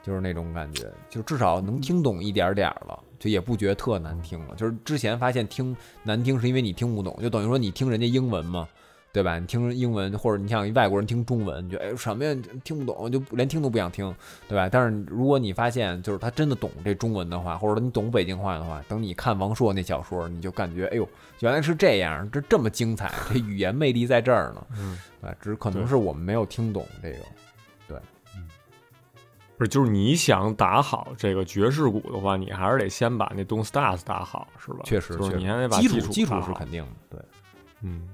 [0.00, 4.54] 就是那种感觉，就至少能听懂一点点了，就也不觉得特难听了。
[4.54, 8.68] 就是之前发现听难听是因为你听不懂，就等于说你听人家英文嘛。
[9.14, 9.38] 对吧？
[9.38, 14.12] 你听英文，或者你像一外国人听中文，你觉得哎什么呀听不懂，就连听都不想听，
[14.48, 14.68] 对吧？
[14.68, 24.66] 但是如果你发现就是他真的懂这中文的话，或者你懂北京话的话，等你看王朔那小说，你就感觉哎呦原来是这样，这这么精彩，这语言魅力在这儿呢。
[24.76, 27.18] 嗯，对，只可能是我们没有听懂这个。
[27.86, 27.96] 对，
[28.34, 28.48] 嗯，
[29.56, 34.80] 不是，就是你想打好这个爵士鼓的话，你还是得先把那 Don't stars 打好，是吧？
[34.84, 37.16] 确实，就是你还得把基础基础是肯定的。
[37.16, 37.20] 对，
[37.82, 38.08] 嗯。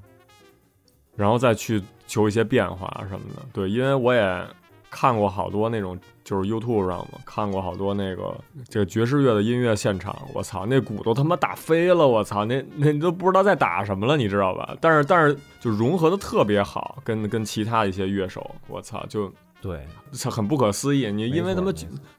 [1.21, 4.43] 然后再去求一些变化什么的，对，因为我也
[4.89, 8.35] 看过好多那种，就是 YouTube 上嘛，看过好多那个
[8.71, 14.75] 这个爵士乐的音乐现场，我操，那鼓都他妈打飞了，我操，那那都不知道在打什么了，你知道吧？
[14.81, 19.31] 但是但是就融合的特别好，跟跟其他一些乐手，我操，就
[19.61, 19.87] 对，
[20.31, 21.13] 很不可思议。
[21.13, 21.71] 你因为他妈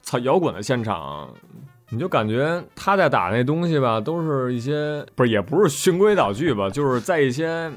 [0.04, 1.28] 操摇滚的现场，
[1.90, 7.72] 你就感觉他在打那东西吧，都是一些不是也不是循规蹈矩吧，就是在一些。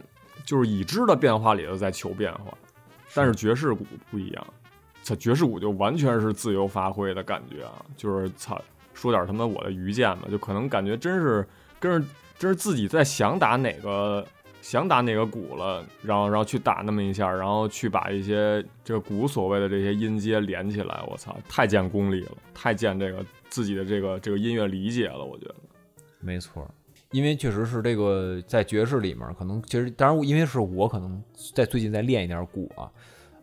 [0.45, 2.57] 就是已知的变化里头在求变化，
[3.15, 4.47] 但是爵士鼓不一样，
[5.05, 7.85] 它爵士鼓就完全是自由发挥的感觉啊！
[7.97, 8.61] 就是操，
[8.93, 11.47] 说点他妈我的愚见吧，就可能感觉真是
[11.79, 14.27] 跟着，真是自己在想打哪个
[14.61, 25.55] 想打哪个鼓了，然后然后去打那么一下，然后去把一些这个鼓所谓的这些音阶连起来，我操，太见功力了，太见这个自己的这个这个音乐理解了，我觉得，
[26.21, 26.67] 没错。
[27.15, 31.23] 因为确实是这个在爵士里面，可能其实当然，因为是我可能
[31.55, 32.91] 在最近在练一点鼓啊，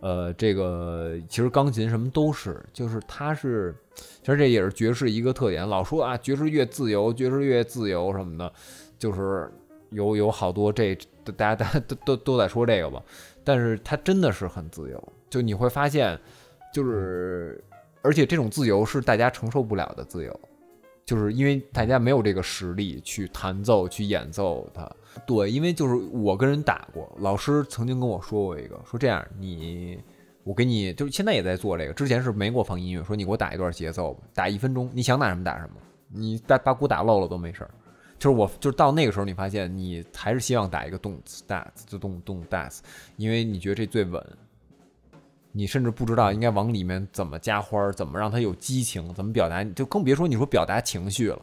[0.01, 5.65] 呃，这个其实钢琴什么都是，就是它是，其实这也是爵士一个特点。
[5.65, 8.51] 老说啊，爵士乐自由，爵士乐自由什么的，
[8.99, 9.49] 就是
[9.91, 13.01] 有有好多这大家大家都都都在说这个吧，
[13.41, 16.19] 但是它真的是很自由，就你会发现，
[16.73, 17.63] 就是
[18.01, 20.37] 而且这种自由是大家承受不了的自由。
[21.11, 24.89] 就是因为大家没有这个实力去弹奏、去演奏它。
[25.27, 29.99] 对，因为就是我跟人打过，老师曾经跟我说过一个，说这样你，
[30.45, 35.73] 我给你，就是现在也在做这个，之前是没给我放音乐，说你给我打一段节奏吧，打一分钟，你想打什么打什么，
[36.07, 37.71] 你把把鼓打漏了都没事儿。
[38.17, 42.81] 就是我，就是到那个时候，你发现你还是希望打一个动词 d a s 就动动 d a s
[43.17, 44.25] 因为你觉得这最稳。
[45.53, 51.41] 你甚至不知道应该往里面怎么加花儿，怎么让它有激情，怎么表达，就更别说你说表达情绪了。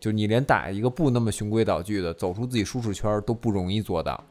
[0.00, 4.22] 就你连打一个不那么循规蹈矩的，走出自己舒适圈都不容易做到。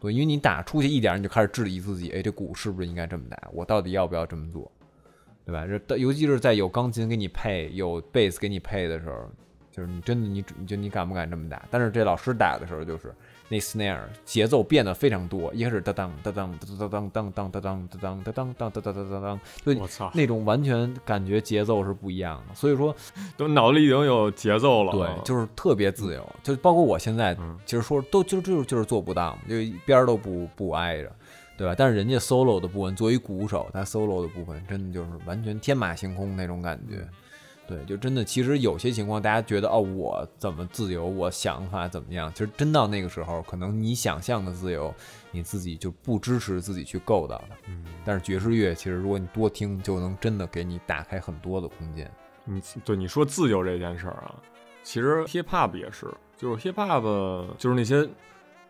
[0.00, 3.36] 对，因为你打出去一点，你就开始质疑自己，哎，这鼓是不是应该这么打？
[3.52, 4.70] 我到底要不要这么做？
[5.46, 5.66] 对吧？
[5.86, 9.30] 这尤其是在有钢琴给你配、有贝斯给你配的时候，
[9.70, 11.66] 就是你真的你你就你敢不敢这么打？
[11.70, 13.14] 但是这老师打的时候就是。
[13.48, 16.58] 那 snare 节奏变得非常多，一开始哒当哒当哒
[16.88, 22.54] 当当当当哒当哒当哒当当哒哒哒哒当，就我操，那种完全感觉节奏是不一样的。
[22.54, 22.94] 所以说，
[23.36, 24.92] 都脑子里已经有节奏了。
[24.92, 31.10] 对，就是特别自由，就包括我现在，其实说都就就就是做不到，就边儿都不不挨着。
[31.56, 31.74] 对吧？
[31.76, 37.04] 但是人家 solo 的部分，作为鼓手，他 solo 的部分真的就是完全天马行空那种感觉。
[37.68, 42.32] 对，就真的，其实有些情况，大家觉得哦，我怎么自由，我想法怎么样？
[42.32, 44.92] 其实真到那个时候，可能你想象的自由，
[45.30, 47.48] 你自己就不支持自己去够到的。
[47.66, 52.10] 嗯，但是爵士乐，其实如果你多听，就能真的给你打开很多的空间。
[52.46, 54.34] 嗯，对，你说自由这件事儿啊，
[54.82, 56.06] 其实 hip hop 也是，
[56.38, 58.08] 就是 hip hop 就是那些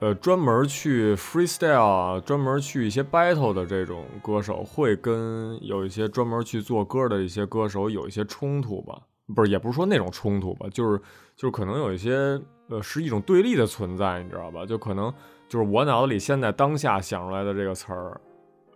[0.00, 9.00] 呃专门去 freestyle，专门去一些 battle 的这种歌手，会跟有一些专门去做歌的一些歌手有一些冲突吧？
[9.34, 10.98] 不是，也不是说那种冲突吧，就是
[11.37, 14.64] 就是可能有一些呃是一种对立的存在，你知道吧？
[14.64, 15.12] 就可能
[15.48, 18.20] 就是我脑子里现在当下想出来的这个词儿。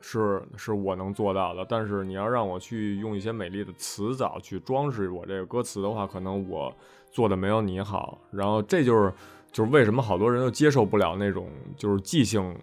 [0.05, 6.75] 是是我能做到的，但是你要让我去用一些美丽的词藻去装饰我这个歌词的话，可能我
[7.13, 8.19] 做的没有你好。
[8.33, 9.15] 然后这就是
[9.53, 12.57] 就是为什么好多人都接受不了那种就是即兴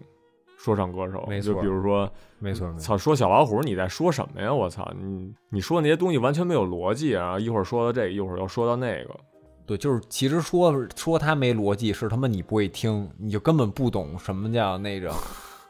[0.58, 4.52] 说唱歌手，没错，就比如说，没错，操，说小老虎你在说什么呀？
[4.52, 7.38] 我操，你你说那些东西完全没有逻辑啊！
[7.38, 9.16] 一会儿说到这个，一会儿又说到那个，
[9.64, 15.14] 对，就是其实说说他没逻辑，是他妈你不会听，你就根本不懂什么叫那种。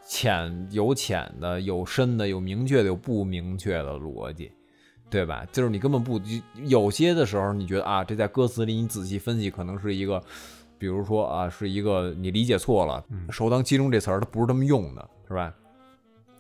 [0.09, 4.51] 浅有浅的，有深的，有明确的，有不明确的逻辑，
[5.09, 5.47] 对吧？
[5.53, 6.21] 就是你根本不
[6.65, 10.21] 有些的时候，你觉得啊，这在歌词里你仔细分析，可能是一个，
[10.81, 15.55] 比如说啊，是一个你理解错了，首当其冲这词儿它不是这么用的，是吧？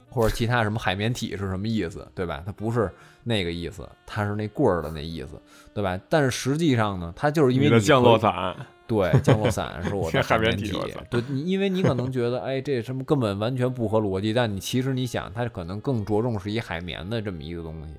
[0.09, 2.43] 或者其他什么海绵体是什么意思，对吧？
[2.45, 2.91] 它不是
[3.23, 5.41] 那个意思，它是那棍儿的那意思，
[5.75, 6.01] 对吧？
[6.09, 8.57] 但是实际上呢，它就是因为你降落伞。
[8.89, 10.73] 对，降落伞是我的 海绵体。
[11.09, 17.95] 对，你因为你可能觉得， 哎，这什么根本完全不合逻辑，但你其实你想，它可能更着重是一海绵的这么一个东西，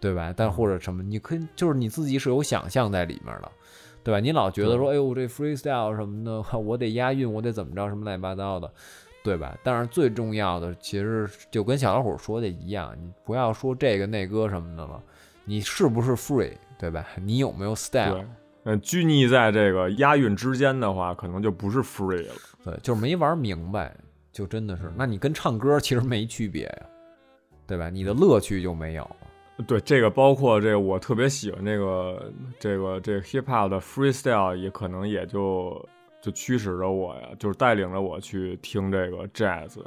[0.00, 0.34] 对吧？
[0.36, 3.52] 但或者什么，你可以就是你自己是有想象在里面的，
[4.04, 4.20] 对吧？
[4.20, 8.70] 你老觉得说，哎呦，这 freestyle 什么的， 我得押韵，我得怎么着，什么乱七八糟的，
[9.24, 9.56] 对吧？
[9.62, 15.02] 但是最重要的，其实就跟小老虎说的一样，你不要说这个那歌什么的了，
[15.44, 17.04] 你是不是 free，对吧？
[17.22, 18.24] 你有没有 style？
[18.64, 22.34] 嗯，拘泥在这个押韵之间的话，可能就不是 free 了。
[22.64, 23.94] 对，就是没玩明白，
[24.32, 24.90] 就真的是。
[24.96, 26.86] 那你跟唱歌其实没区别呀，
[27.66, 27.90] 对吧？
[27.90, 29.16] 你的乐趣就没有。
[29.66, 35.88] 对，这个包括这个，我特别喜欢这个这个这个 hip hop 的 freestyle，也可能也就
[36.20, 39.78] 就驱使着我呀，就是带领着我去听这个 jazz，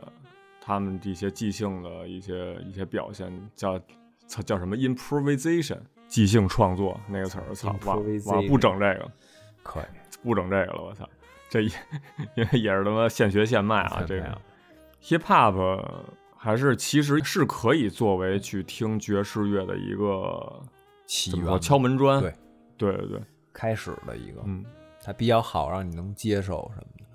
[0.61, 3.77] 他们一些即兴的一些一些表现，叫
[4.45, 5.79] 叫什么 improvisation。
[6.07, 9.11] 即兴创作那个词儿，操，哇哇，不整这个，
[9.61, 9.83] 可以
[10.23, 11.05] 不整这个了，我操，
[11.49, 11.69] 这也
[12.35, 14.41] 因为也是他妈现学现卖啊，这个
[15.03, 15.83] hip hop
[16.47, 20.63] 还是其实是可以作为去听爵士乐的一个
[21.05, 22.33] 起源敲门砖，对。
[22.77, 24.63] 对对对，开始的一个，嗯，
[25.03, 27.05] 它比较好让你能接受什么的。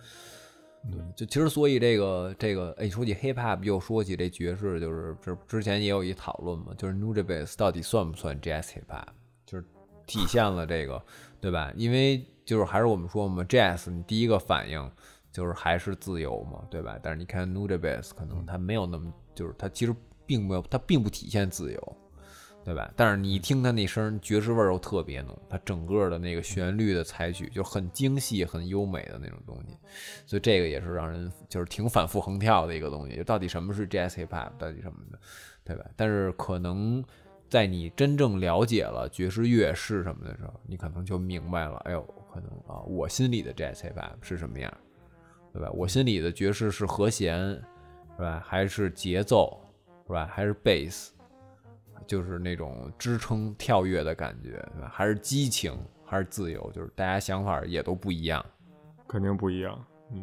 [0.90, 9.07] 对，就其实所以这个这个，哎，说起 hip hop 又说起这爵士，就是这之前也有一讨论嘛，就是 nujabes 到底算不算 jazz hip hop，
[9.47, 9.64] 就是
[10.05, 11.03] 体现了这个，
[11.40, 11.73] 对吧？
[11.75, 14.90] 因为就是还是我们说嘛，jazz 你第一个反应
[15.31, 16.99] 就是还是自由嘛，对吧？
[17.01, 19.95] 但是你看 nujabes 可能它没有那么，就是它其实
[20.27, 21.97] 并没有，它并不体现自由。
[22.64, 22.92] 对吧？
[22.95, 29.77] 但是你听他那声爵士味儿又特别浓，他整个的那个旋律的采取就很精细、很优美的那种东西，
[30.25, 33.16] 所以这个也是让人就是挺反复横跳的一个东西。
[33.16, 35.18] 就到底什么是 jazz hip hop，到底什么的，
[35.64, 35.85] 对吧？
[35.97, 37.05] 但是可能
[37.49, 41.79] 在你真正了解了爵士乐是什么的时候，你可能就明白了。
[41.79, 42.01] 哎呦，
[42.33, 44.73] 可能啊，我心里的 jazz hip hop 是什么样，
[45.53, 45.68] 对吧？
[45.73, 47.61] 我心里的爵士是和弦，
[48.16, 48.42] 是吧？
[48.46, 49.61] 还是节奏，
[50.07, 50.29] 是吧？
[50.31, 51.11] 还是 bass？
[52.07, 55.72] 就是那种支撑跳跃的感觉，还是激情，
[56.05, 56.70] 还是自由？
[56.72, 58.44] 就是大家想法也都不一样，
[59.07, 59.79] 肯定不一样。
[60.11, 60.22] 嗯，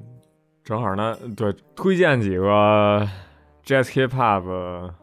[0.64, 3.08] 正好呢，对，推荐几个
[3.64, 4.94] Jazz Hip Hop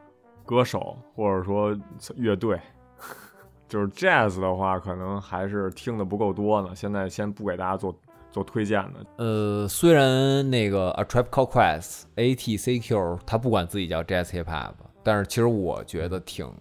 [0.44, 1.76] 歌手或者说
[2.14, 2.60] 乐队。
[3.66, 6.72] 就是 Jazz 的话，可能还是听的不够多呢。
[6.74, 7.92] 现在先不给大家做
[8.36, 9.06] 做推荐的。
[9.16, 16.52] 呃，虽然那个 A Trip Called Quest ATCQ 他不管自己叫 Jazz Hip Hop，但是其实我觉得挺。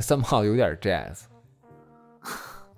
[0.00, 1.24] 三炮有点 jazz，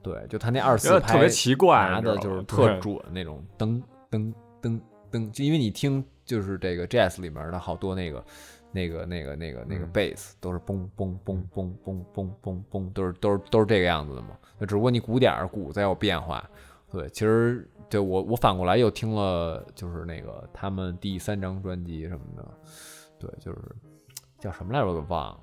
[0.03, 4.81] 对，就他那二四拍特别奇怪，拿的就是特准那种噔噔噔
[5.12, 8.25] 噔，就因为你听就是这个 jazz 里面的好多那个
[8.73, 14.29] 那个那个那个那个 bass 都是嘣嘣嘣嘣嘣嘣嘣嘣，都是都是都是这个样子的嘛。
[14.59, 16.49] 那只不过你鼓点鼓在有变化。
[16.91, 22.45] 对，其实对我我反过来又听了就是那个他们第三张专辑什么的，
[23.18, 23.59] 对，就是
[24.38, 25.41] 叫什么来着我给忘了。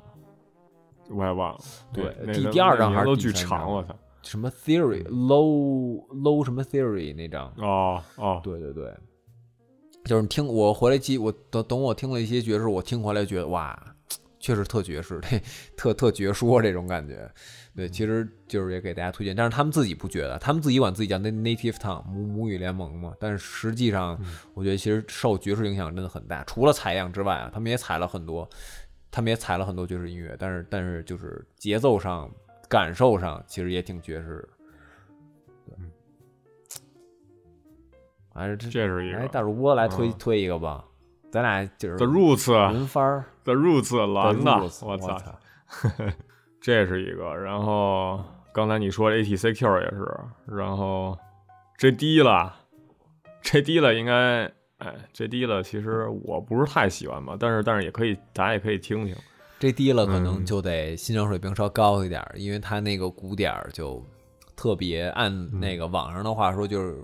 [1.09, 1.59] 我也忘了，
[1.93, 3.71] 对，第第二张还是第三张？
[3.71, 7.53] 我操，什么 theory low low 什么 theory 那张？
[7.57, 8.93] 哦哦，对对对，
[10.03, 13.95] 就是你听我回来记，我等等我听了一些爵士，我听回来觉得哇，
[14.37, 15.41] 确实特爵士，这
[15.77, 17.31] 特特绝说这种感觉。
[17.77, 23.13] 对，其实就是也给大家推荐，但是他们自己不觉得，他们自己管自己叫那 native tongue 母母语联盟嘛。
[23.19, 24.19] 但是实际上，
[24.55, 26.43] 我觉得其实受爵士影响真的很大。
[26.45, 28.49] 除了采样之外啊，他们也采了很多，
[29.11, 32.27] 他们也采了很多爵士音乐，但是但是就是节奏上、
[32.67, 34.49] 感受上，其实也挺爵士。
[35.63, 35.75] 对，
[38.33, 39.19] 还是这这是一个。
[39.19, 40.83] 哎，大主播来推推一个吧，
[41.31, 44.51] 咱俩就是 The Roots，轮番儿 The Roots 蓝的，
[44.81, 45.39] 我我操，
[46.67, 47.33] 这是一个。
[47.33, 51.17] 然后刚才你说 ATCQ 也是，然后
[51.77, 52.53] 这低了，
[53.41, 54.43] 这低了应该，
[54.79, 59.15] 哎，这低了其实我不是太喜欢吧，但是但是也可以，大家也可以听听。
[59.57, 64.05] 这低了可能就得欣赏水平稍高一点，因为它那个鼓点儿就
[64.53, 67.01] 特别按那个网上的话说就是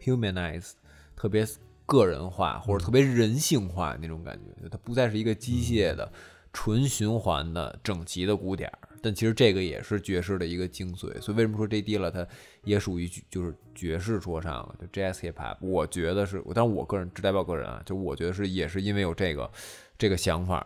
[0.00, 0.72] humanize，
[1.14, 1.46] 特别
[1.86, 6.10] 个人化或者特别人性化那种感觉，它不再是一个机械的、
[6.52, 8.87] 纯循环的、整齐的鼓点儿。
[9.02, 12.26] 但其实这个也是爵士的一个精髓，所以为什么说这低了它
[12.64, 19.50] 也属于就是爵士说唱，就 jazz hip hop，我觉得是，但是我个人只代表个人啊，就我觉得是也是因为有这个
[19.96, 20.64] 这个想法。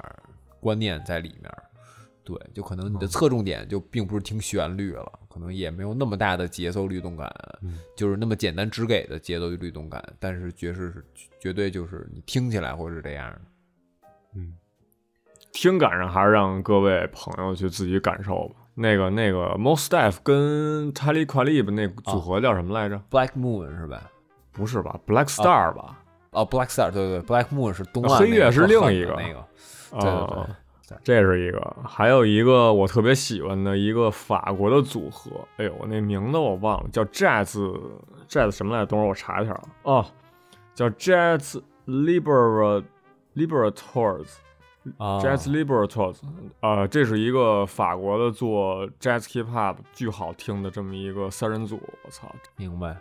[0.62, 1.52] 观念在里面，
[2.22, 7.28] 对，就可能你的侧重点就并不是听旋律了，可能也没有那么大的节奏律动感，
[7.96, 10.00] 就是那么简单只给的节奏律动感。
[10.20, 11.04] 但是爵士是
[11.40, 13.40] 绝对就是你听起来会是这样的，
[14.36, 14.54] 嗯，
[15.52, 18.56] 听感上还是让各位朋友去自己感受吧。
[18.74, 24.02] 那个那个 Mostaf 跟 Tali Qualib 那组合叫什么来着？Black Moon 是吧？
[24.50, 25.98] 不是吧？Black Star 吧？
[26.30, 29.44] 哦，Black Star，对对，Black Moon 是东岸黑月是另一个那个。
[29.90, 30.44] 对对
[30.88, 35.30] 对，这是一个，还有一个我特别喜欢的一个法国的组合。
[35.58, 37.78] 哎呦，我那名字我忘了，叫 Jazz
[38.26, 38.86] Jazz 什么来着？
[38.86, 39.62] 等会儿我查一下啊。
[39.82, 40.06] 哦，
[40.74, 42.82] 叫 Jazz Libera
[44.98, 46.16] Liberators，Jazz Liberators。
[46.60, 51.80] 啊，这是一个法国的做 Jazz Hip Hop 巨好听的这么一个三人组。
[52.04, 52.96] 我操，明白。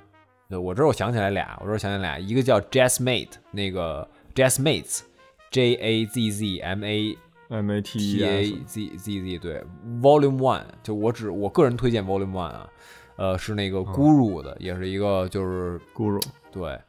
[0.50, 5.02] 对，我这我想起来俩，我这想起来俩，一个叫 Jazz Mate，那个 Jazz Mates。
[5.50, 7.18] J A Z Z M A
[7.50, 9.62] M A T T A Z Z Z 对
[10.02, 12.70] ，Volume One 就我只我个人推荐 Volume One 啊，
[13.18, 16.24] 呃是那个 Guru 的，也是一个就是 Guru
[16.54, 16.80] 对，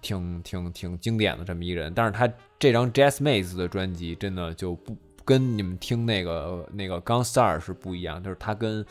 [0.00, 2.26] 挺挺挺经典的这么一人，但是他
[2.58, 8.86] 这张 Jazz Maze 的专辑真的就不跟你们听那个那个 Gunstar 是不一样，就是他跟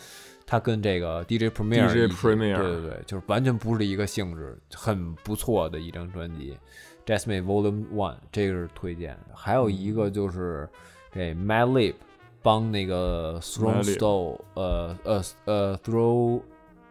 [0.46, 6.58] 他跟这个 DJ Premier DJ Premier 对对对，就是完全不是一个性质，很不错的一张专辑。
[7.06, 9.36] Jazz Maze Volume One，这个是推荐的。
[9.36, 10.68] 还有一个就是
[11.14, 11.96] 这 Madlib
[12.42, 16.42] 帮那个 Stone Throw，呃呃呃 Throw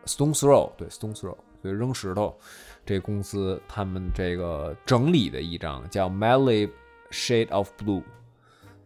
[0.06, 2.36] Stone Throw，对 Stone Throw，所以扔石头
[2.84, 6.70] 这公司他们这个整理的一张叫 Madlib
[7.10, 8.02] Shade of Blue，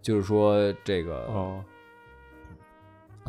[0.00, 1.64] 就是说这个哦。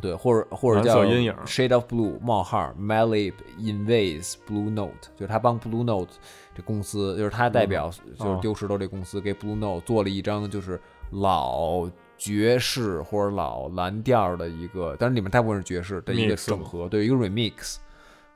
[0.01, 1.03] 对，或者或者叫
[1.45, 6.13] Shade of Blue 冒号 Malib Invades Blue Note，就是他帮 Blue Note
[6.55, 10.79] 这公司，就是他代表就是丢石头这公司给 Blue Note 做了一张就是
[11.11, 17.75] 老爵士或者老蓝调的一个，但是里面大部分是爵士的一个整合，对一个 remix。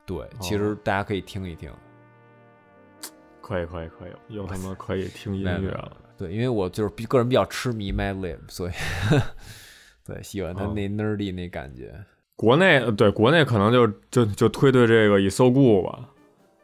[0.04, 1.72] 对，其实大家可以听一听。
[3.46, 5.92] 可以可以可以，又他妈可以听音乐了。
[6.16, 8.72] 对，因为我就是比个人比较痴迷 Malib，所以。
[10.06, 11.94] 对，喜欢他那 nerdy 那感觉。
[12.36, 16.08] 国内对国内可能就就就推推这个 Is So Good 吧，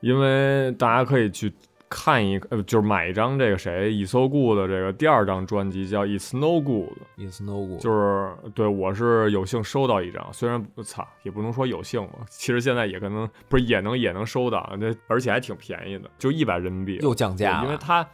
[0.00, 1.52] 因为大家可以去
[1.90, 18.08] 看一呃，就是买一张这个谁 Is So Good 的这个第二张专辑叫 It's No Good，It's No Good，就是对我是有幸收到一张，虽然操也不能说有幸吧，其实现在也可能不是也能也能收到，这而且还挺便宜的，就一百人民币，又降价，因为它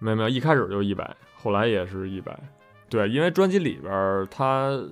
[0.00, 2.38] 没有没有一开始就一百，后来也是一百。
[2.90, 4.82] 对，因为专辑里边他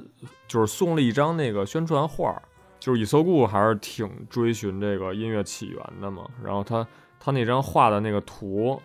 [0.46, 2.40] 就是送了一张那个宣传画，
[2.78, 6.26] 就是 i s o Good 还是挺追寻这个音乐起源的嘛。
[6.44, 6.86] 然后他
[7.18, 8.80] 他那张画的那个图，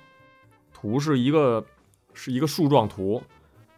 [0.74, 1.64] 图是一个
[2.14, 3.22] 是一个树状图，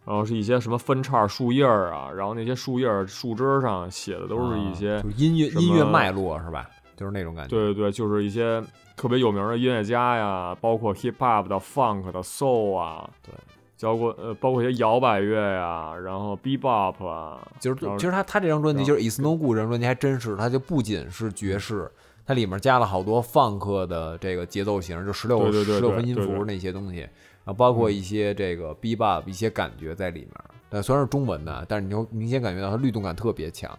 [0.05, 6.69] 然后是一些什么分叉树叶啊，然后那些树叶树枝上写的都是一些音乐音乐脉络是吧？
[6.95, 7.49] 就是那种感觉。
[7.49, 8.63] 对对对，就是一些
[8.95, 13.33] 特别有名的音乐家呀，包括 hip hop 的、funk 的、soul 啊，对。
[13.81, 21.91] 包括呃，包括一些摇摆乐呀，然后 bebop 啊，就是其实他他这张专辑就是 Is No Good 这张专辑还真是，他就不仅是爵士，
[22.25, 30.31] 它里面加了好多放克的这个节奏型，就十六十六分音符那些东西，然后包括一些这个 bebop 一些感觉在里面。
[30.69, 33.77] 但虽然是中文的，但是你就明显感觉到它律动感特别强。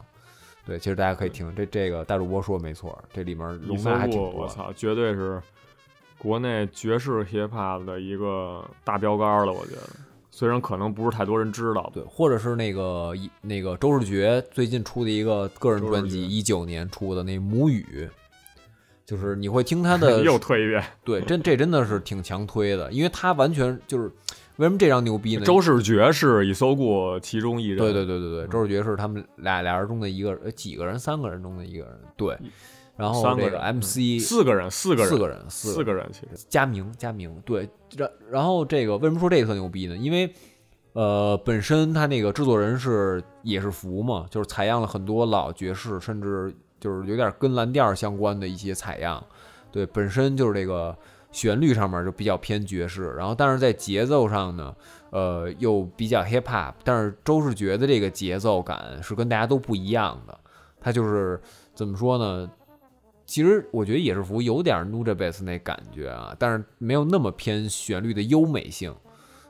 [0.67, 4.31] 对，其实大家可以听这这个大主播说没错，这里面容纳还挺多。
[4.31, 5.41] 我操，绝对是。
[6.17, 9.83] 国内爵士 hip hop 的一个大标杆了，我觉得。
[10.31, 18.09] 虽然可能不是太多人知道，对，或者是那个一那个周世觉最近出的一个个人专辑，一九年出的那母语，
[19.05, 20.83] 就是你会听他的 又推一遍。
[21.05, 24.05] 对，真这真的是挺强推的，因为他完全就是
[24.57, 25.45] 为什么这张牛逼呢？
[25.45, 32.37] 周世觉是以搜过其中一人，对对对对对，周世觉是他们俩俩人中的一个呃几个人，三个人中的一个人，对。
[32.97, 39.97] 然后这个三个人 MC 四个人，四个人，四个人，四四个人，其实加名加名，对，然然后这个为什么说这个特牛逼呢？
[39.97, 40.33] 因为
[40.93, 46.55] 呃，本身他那个制作人是也是福嘛，就是采样了很多老爵士，甚至
[46.85, 49.25] 就是有点跟蓝调相关的一些采样，
[49.73, 50.95] 对，本身就是这个
[51.33, 54.77] 旋律上面就比较偏爵士，然后但是在节奏上呢，
[55.09, 60.39] 呃，又比较 hip hop，但是周世觉的这个节奏感是跟大家都不一样的，
[60.79, 61.41] 他就是
[61.75, 62.51] 怎么说呢？
[63.25, 68.95] 其实我觉得也是服有点 n u j a b a s 那感觉啊，但是没有那么偏旋律的优美性。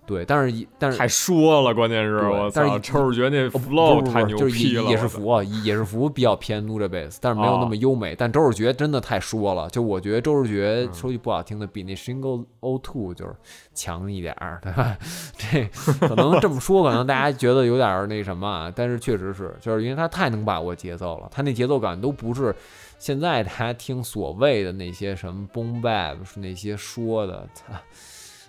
[0.07, 8.15] 对，但是但是太说了，关键是我操，周世觉那 flow 太牛就是逼了，也也是服啊，也是服比较偏 Nuda b a s 但是没有那么优美。
[8.15, 13.35] 但周世觉真的太说了，就我觉得周世觉说句不好听的，比那 Single O Two 就是
[13.73, 14.97] 强一点儿，对吧？
[15.39, 15.65] 这
[16.07, 22.55] 可能这么说，可能大家觉得有点儿那什么啊，但是确实是，就是因为他太能把握节奏了，他那节奏感都不是
[22.99, 27.73] 现在大家听所谓的那些什么 boom bap 是那些说的，操，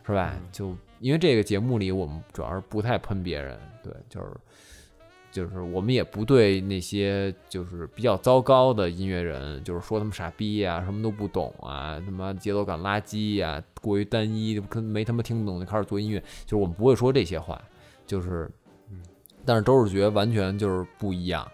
[0.06, 0.34] 是吧？
[0.52, 4.28] 就因为这个节目里，我们主要是不太喷别人，对，就是
[5.32, 17.62] 就是我们也不对那些就是比较糟糕的音乐人，就是说他们傻逼呀、什么都不懂啊，他妈节奏感垃圾呀、过于单一，跟没他妈听懂就开始做音乐，就是我们不会说这些话，
[18.06, 18.50] 就是，
[19.44, 21.46] 但是周世觉完全就是不一样。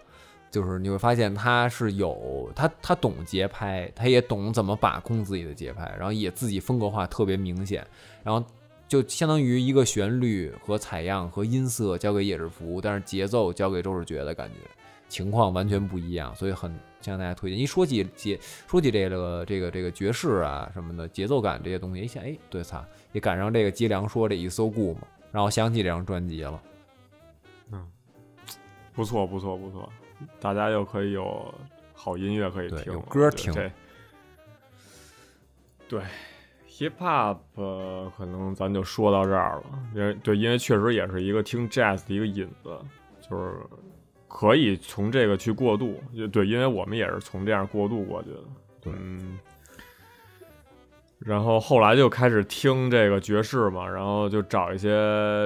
[0.50, 7.82] 就是你会发现他是有他他懂节拍，他也懂怎么把控自己的节拍，然后也自己风格化特别明显，
[8.22, 8.46] 然后
[8.92, 14.56] 就相当于一个旋律和采样和音色交给叶志福，但是节奏交给周世觉的感觉，
[15.08, 17.58] 情况完全不一样，所以很向大家推荐。
[17.58, 18.38] 一说起节，
[18.68, 26.62] 说起这个这个这个爵士啊什么的节奏感这些东西，一想哎，对擦，也赶上这个基良说这一搜故嘛，让我想起这张专辑了。
[27.72, 27.90] 嗯
[28.92, 29.90] 不错不错不错，
[30.38, 31.54] 大家又可以有
[31.94, 33.72] 好音乐可以听有歌听这
[35.88, 36.02] 对
[36.82, 37.36] ，hip hop、
[38.16, 39.64] 可能咱就说到这儿了，
[39.94, 42.76] 因为对，因为确实也是一个听 jazz 的一个引子，
[43.20, 43.54] 就是
[44.26, 48.38] 可以从这个去过渡，就对，因为我们也是从这样过渡过去的，
[48.86, 49.38] 嗯。
[51.24, 54.88] 然后后来就开始听这个爵士嘛，然后就找一些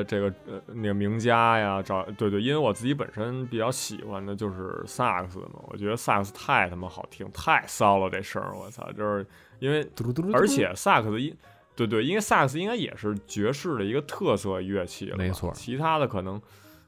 [0.04, 9.26] 这个呃那个名家呀，找对对，因为我自己本身比较喜欢的就是萨克斯嘛，我觉得萨克斯太他妈好听，太骚了这声儿，我操，就是
[9.58, 9.86] 因为
[10.32, 11.36] 而且萨克斯音，
[11.74, 16.40] 对对，因为萨克斯应该也是爵士的一个特色乐器没错其他的可能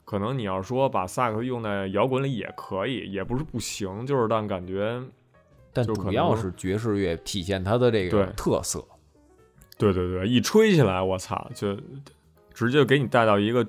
[0.05, 5.03] 可能你要说把萨克斯用在摇滚里也可以，也不是不行，就是但感觉
[5.79, 8.85] 但就主要是爵士乐体现它的这个对特色。
[9.77, 11.77] 对对对，一吹起来，我操，就
[12.53, 13.65] 直接给你带到一个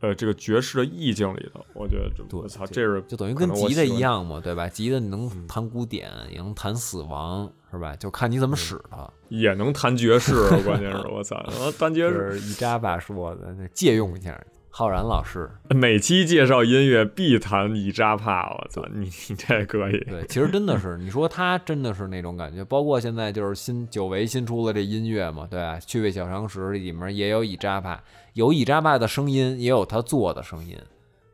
[0.00, 1.64] 呃这个爵士的意境里头。
[1.74, 4.68] 我觉得我操，这是就等于跟吉他一样嘛，对吧？
[4.68, 7.94] 吉他你能弹古典，也能弹死亡，是吧？
[7.94, 9.08] 就看你怎么使它。
[9.28, 10.34] 也能弹爵士，
[10.64, 11.40] 关键是我操，
[11.78, 14.36] 弹爵士，是一扎巴说的，那借用一下。
[14.76, 25.78] 浩然老师，每期介绍音乐必弹以扎帕，我操，你 你这可以，对，其实真的是，你说他真的是那种感觉，包括现在就是新久违新出的这音乐嘛，对吧？
[25.78, 28.00] 趣味小常识里面也有以扎帕，
[28.32, 30.76] 有以扎帕的声音，也有他做的声音，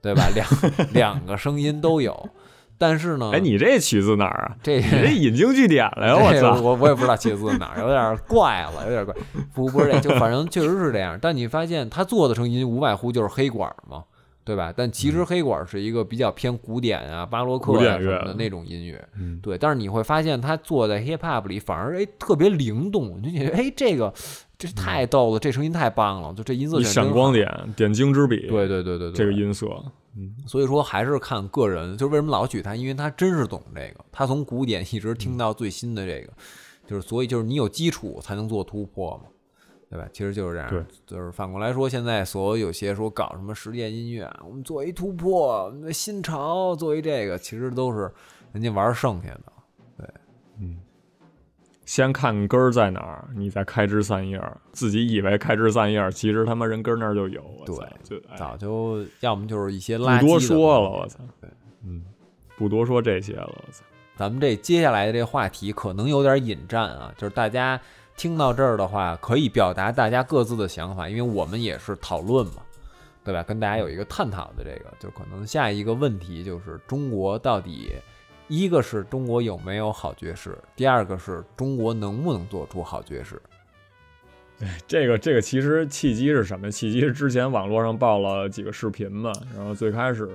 [0.03, 0.29] 对吧？
[0.35, 0.47] 两
[0.93, 2.29] 两个声音都有，
[2.81, 4.57] 但是呢，哎，你这取自哪儿啊？
[4.63, 6.59] 这你这引经据典了呀， 我操！
[6.63, 9.15] 我我也不知道取自哪儿，有点怪了，有点怪。
[9.53, 11.19] 不不是这，就反正确实是这样。
[11.21, 14.03] 但你发现他做的声音无外乎就是黑管嘛，
[14.45, 14.73] 对吧？
[14.75, 19.59] 但其实黑管是一个比较偏古典啊、巴洛克啊什么的那种音乐，嗯对。
[19.59, 24.11] 但是你会发现他做在 hip hop 里反而哎特别灵动，你就觉得哎这个
[24.61, 27.33] 这太逗了，这声音太棒了，就这音色闪光。
[27.33, 29.67] 点，点睛之笔，对对对对对，这个音色，
[30.15, 36.33] 嗯所以说还是看个人，就是为什么老举他，因为他真是懂这个，他从古典一直听到最新的这个，
[36.87, 39.31] 就是所以就是你有基础才能做突破嘛，
[39.89, 40.07] 对吧？
[40.13, 48.13] 其实就是这样，对，就是反过来说，现在所有有些说搞什么实践音乐，我们做一突破，我们新潮，做一这个，其实都是
[48.53, 49.45] 人家玩剩下的。
[51.85, 54.57] 先看根儿在哪儿，你再开枝散叶儿。
[54.73, 57.43] 自己以为开枝散叶儿，其实他妈人根儿那儿就有。
[57.67, 61.19] 对就哎早就要么就是一些垃圾不多说了，我操。
[61.41, 61.51] 对，
[61.85, 62.05] 嗯，
[62.57, 63.83] 不多说这些了，我操。
[64.17, 67.81] 咱们这接下来的这话题可能有点引战啊，就是大家
[68.17, 72.63] 听到这儿的话，可以表达大家各自的想法，因为我们也是讨论嘛，
[73.25, 73.43] 对吧？
[73.43, 77.93] 跟大家有一个探讨的这个，就可能下一个问题就是中国到底，
[78.51, 83.41] 一个是中国有没有好爵士，第二个是中国能不能做出好爵士。
[84.59, 86.71] 对，这个这个其实契机是什么？
[86.71, 90.29] 契机是之前网络上爆了几个视频嘛，然后最开始。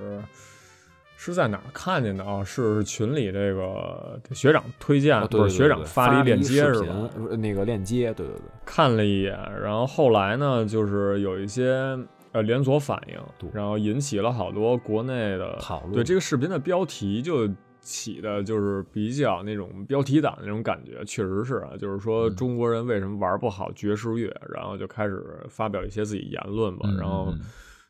[1.18, 2.44] 是在哪儿看见的啊？
[2.44, 7.08] 是群里这个学长推荐，不是学长发了一链接是吧？
[7.38, 11.98] 那个链接，对对对，看了一眼，然后后来呢，就是有一些
[12.32, 15.94] 呃连锁反应，然后引起了好多国内的讨论。
[15.94, 17.48] 对这个视频的标题就
[17.86, 27.32] 起的就是比较那种标题党那种感觉，确实是啊，就是说中国人为什么玩不好爵士乐，然后就开始发表一些自己言论嘛，然后。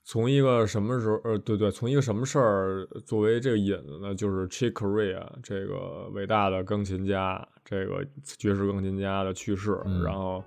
[0.09, 1.21] 从一个什么时候？
[1.25, 4.15] 呃，对对，从一个什么事儿作为这个引子呢？
[4.15, 9.77] 就是 Chick Corea 这个伟大的钢琴家，这个爵士钢琴家的去世。
[10.05, 10.45] 然后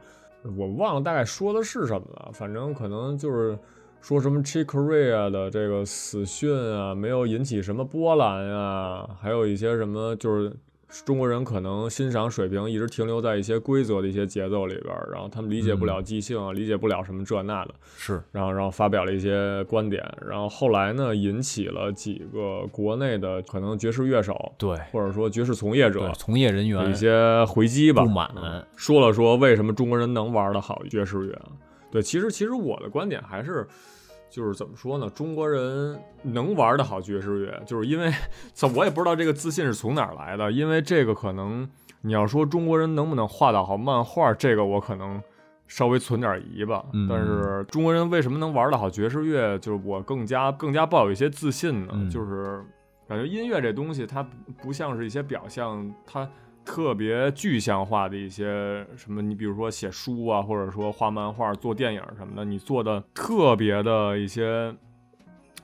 [0.55, 3.59] 我忘了大概说的是什么了，反正可能就是
[4.01, 10.51] 说什么 Chick Corea 的这个死讯啊，没有引起什么波澜啊，还有一些什么就是。
[11.05, 28.27] 中国人可能欣赏水平一直停留在一些规则的一些节奏里边，然后他们理解不了即兴，理解不了什么这那的，是，然后然后发表了一些观点，然后后来呢，引起了几个国内的可能爵士乐手，对，或者说爵士从业者、从业人员一些回击吧，不满，
[28.75, 31.39] 说了说为什么中国人能玩的好爵士乐，
[31.91, 33.67] 对，其实其实我的观点还是。
[34.31, 35.09] 就是怎么说呢？
[35.09, 38.13] 中国人能玩得好爵士乐，就是因为，
[38.75, 40.51] 我也不知道这个自信是从哪儿来的。
[40.51, 41.67] 因为这个可能，
[42.01, 45.19] 你要说中国人能不能画到好漫画，这个我可能
[45.65, 46.85] 稍微存点疑吧。
[47.09, 52.07] 但是中国人为什么能玩得好爵士乐，就是我更加更加抱有一些自信呢？
[52.07, 52.63] 就是
[53.07, 54.23] 感觉音乐这东西，它
[54.61, 56.29] 不像是一些表象，它。
[56.69, 58.45] 特别具象化的一些
[58.95, 64.71] 什么，你比如说写书啊，或者说画漫画、做电影什么的，你做的特别的一些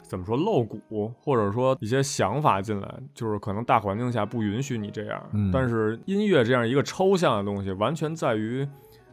[0.01, 5.21] 怎么说露骨，或者说一些想法进来，就是可能大环境下不允许你这样。
[5.53, 8.67] 但是音乐这样一个抽象的东西，完全在于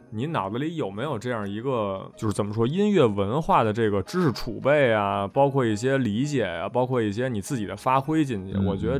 [0.09, 8.99] 你脑子里有没有这样一个，就是怎么说音乐文化的这个知识储备啊，包括一些理解啊，包括一些你自己的发挥进去，我觉得。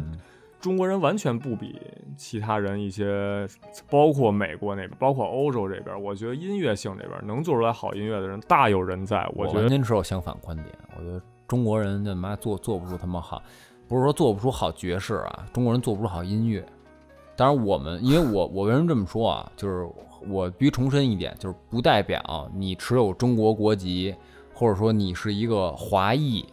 [0.63, 1.77] 中国人完全不比
[2.15, 3.45] 其他人一些，
[3.89, 9.29] 包括美国那边，包括欧洲这边，我觉得音乐性这边能做出来好音乐的人大有人在。
[9.35, 10.69] 我觉得您持有相反观点。
[10.97, 13.43] 我觉得中国人他妈做做不出他妈好，
[13.89, 16.65] 不是说做不出好爵士啊，中国人做不出好音乐。
[17.35, 19.51] 当然，我们因为我 我为什么这么说啊？
[19.57, 19.85] 就是
[20.29, 24.15] 我必须重申一点，就是不代表你持有中国国籍，
[24.53, 26.45] 或者说你是一个华裔，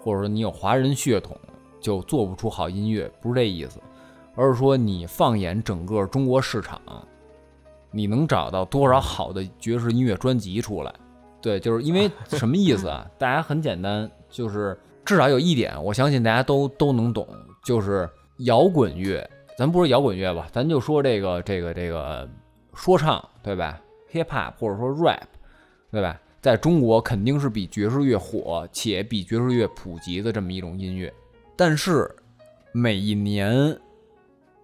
[0.00, 1.36] 或者说你有华人血统。
[1.82, 3.80] 就做不出好音乐，不是这意思，
[4.34, 6.80] 而是说你放眼整个中国市场，
[7.90, 10.94] 你能找到多少好的爵士音乐专辑出来？
[11.42, 13.04] 对，就是因为什么意思啊？
[13.18, 17.26] 大家很简单，就是至少有一点，我相信大家都都能懂，
[17.64, 18.08] 就是
[18.38, 19.28] 摇滚乐，
[19.58, 22.26] 咱不说摇滚乐吧，咱就说这个这个这个
[22.74, 23.80] 说唱，对吧
[24.12, 25.24] ？hip hop 或者说 rap，
[25.90, 26.18] 对吧？
[26.40, 31.12] 在中国肯定是比爵士乐火且比爵士乐普及的这么一种音乐。
[31.54, 32.10] 但是，
[32.72, 33.78] 每一年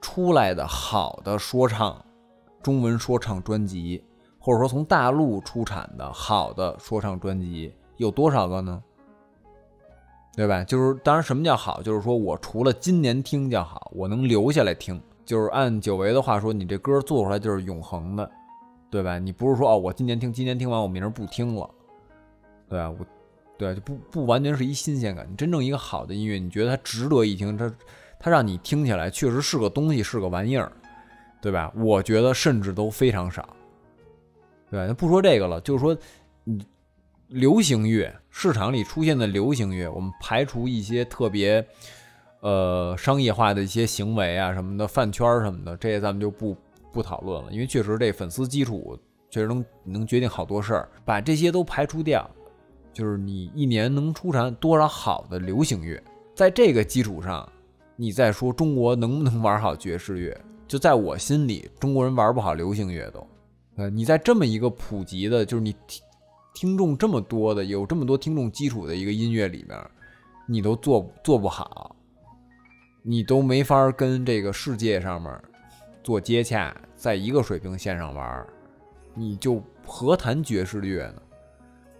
[0.00, 2.02] 出来的好的说唱、
[2.62, 4.02] 中文说唱专辑，
[4.38, 8.82] 或者说从大陆出产的好的说唱专辑，有多少个呢？
[10.34, 10.64] 对吧？
[10.64, 11.82] 就是当然，什么叫好？
[11.82, 15.00] 就是说我除了今年听叫好，我能留下来听。
[15.24, 18.30] 就是按久违的话说，你这歌做出来就是永恒的，
[18.88, 19.18] 对吧？
[19.18, 21.68] 你不是说哦，我今年听，今年听完我明儿不听了，
[22.68, 22.90] 对吧？
[22.90, 23.06] 我。
[23.58, 25.28] 对，就不不完全是一新鲜感。
[25.36, 27.70] 真正一个好的音乐，你觉得它值得一听，它
[28.18, 30.70] 它让你听起来确实是个东西，是个玩意儿，
[31.42, 31.72] 对吧？
[31.74, 33.48] 我觉得甚至都非常少。
[34.70, 35.96] 对，那不说这个了，就是说，
[36.44, 36.64] 你
[37.26, 41.66] 流行乐市场里出现的流行乐，我们排除一些特别
[42.40, 46.56] 呃商业化的一些行为啊什么的，饭圈什么的，这些咱们就不
[46.92, 48.96] 不讨论了，因为确实这粉丝基础
[49.30, 50.88] 确实能能决定好多事儿。
[51.04, 52.30] 把这些都排除掉。
[52.98, 56.02] 就是你一年能出产多少好的流行乐，
[56.34, 57.48] 在这个基础上，
[57.94, 60.36] 你再说中国能不能玩好爵士乐？
[60.66, 63.24] 就在我心里，中国人玩不好流行乐都。
[63.76, 66.02] 呃，你在这么一个普及的，就是你听
[66.52, 69.78] 听众这么多的，有这么多听众基础的一个音乐里面，
[70.48, 71.94] 你都做做不好，
[73.04, 75.32] 你都没法跟这个世界上面
[76.02, 78.44] 做接洽，在一个水平线上玩，
[79.14, 81.22] 你就何谈爵士乐呢？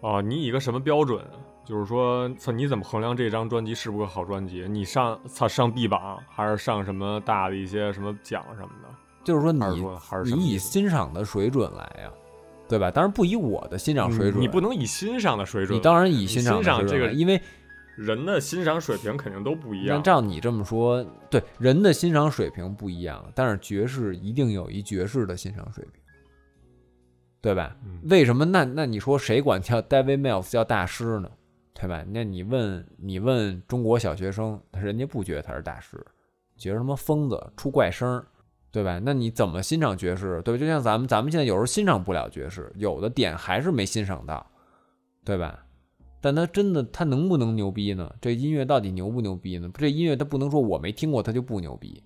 [0.01, 1.25] 哦，你以一个什么标准？
[1.65, 4.65] 就是说，操，你怎么衡量这张专辑是不是个好专辑？
[4.69, 8.89] 你上操上 B 榜，还是上什么大的一些什么奖什么的？
[9.23, 9.61] 就是说你
[10.01, 12.11] 还是你以欣赏的水准来呀，
[12.67, 12.91] 对吧？
[12.91, 17.39] 当然不以我的欣赏水准，你你不能以欣赏的水准，你当然以欣赏的水准因为
[17.95, 19.99] 人的欣赏水平肯定都不一样。
[19.99, 25.98] 那照你这么说，对人的欣赏水平不一样，但是爵士一定有一爵士的欣赏水平，
[27.49, 27.75] 对吧？
[27.83, 28.45] 嗯为什么？
[28.45, 31.31] 那那你说谁管叫 David Mills 叫大师呢？
[31.73, 32.05] 对吧？
[32.07, 35.97] 那你问你问中国小学生，人家不觉得他是大师，
[36.59, 38.27] 觉得什么疯子出怪声儿，
[38.71, 39.01] 对吧？
[39.03, 40.43] 那你怎么欣赏爵士？
[40.43, 40.61] 对吧？
[40.61, 44.47] 就像咱们咱们现在有时候欣赏不了爵士，有的点还是没欣赏到，
[45.25, 45.65] 对吧？
[46.21, 48.15] 但他真的他能不能牛逼呢？
[48.21, 49.71] 这音乐到底牛不牛逼呢？
[49.73, 52.03] 这音乐他不能说我没听过他就不牛逼，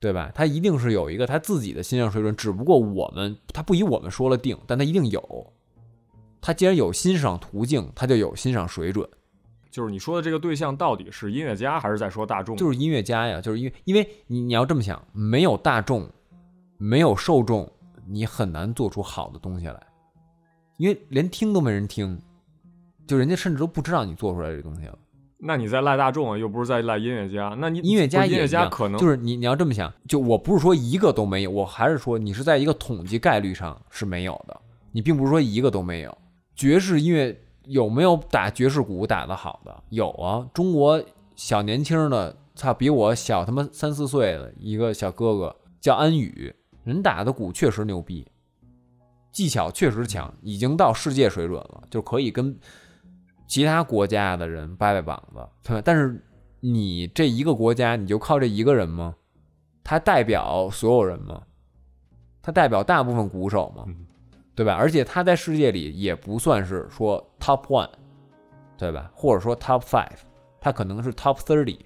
[0.00, 0.32] 对吧？
[0.34, 5.52] 他一定是有一个他自己的欣赏水准，只不过我们他不以我们说了定，但他一定有。
[6.40, 9.06] 他既然有欣赏途径，他就有欣赏水准，
[9.70, 12.56] 就是你说的这个对象到底是音乐家还是在说大众？
[12.56, 16.08] 就是音乐家呀，就是因为因为你你要这么想，没有大众，
[16.78, 17.70] 没有受众，
[18.06, 19.86] 你很难做出好的东西来，
[20.78, 22.18] 因为连听都没人听，
[23.06, 24.98] 就人家甚至都不知道你做出来这东西了。
[25.42, 27.56] 那你在赖大众啊，又不是在赖音乐家。
[27.58, 34.60] 那你音乐家音乐家可能就是你你要这么想，就我不是说一个都没有，我还是说你是在一个统计概率上是没有的，
[34.92, 36.18] 你并不是说一个都没有。
[36.54, 37.34] 爵士音乐
[37.64, 39.82] 有没有打爵士鼓打得好的？
[39.88, 41.02] 有啊，中国
[41.34, 48.26] 小年轻的，操，比我小他妈三四岁的一个小哥哥叫安宇，人打的鼓确实牛逼，
[49.32, 52.54] 技巧确实强，已经到世界水准了，就可以跟
[53.50, 55.82] 其他国家的人掰掰膀子，对吧？
[55.84, 56.22] 但是
[56.60, 59.12] 你这一个国家，你就靠这一个人吗？
[59.82, 61.42] 他代表所有人吗？
[62.40, 63.84] 他代表大部分鼓手吗？
[63.88, 64.06] 嗯
[64.54, 64.74] 对吧？
[64.74, 67.88] 而且他在世界里也不算是说 top one，
[68.76, 69.10] 对吧？
[69.14, 70.18] 或者说 top five，
[70.60, 71.78] 他可能是 top thirty，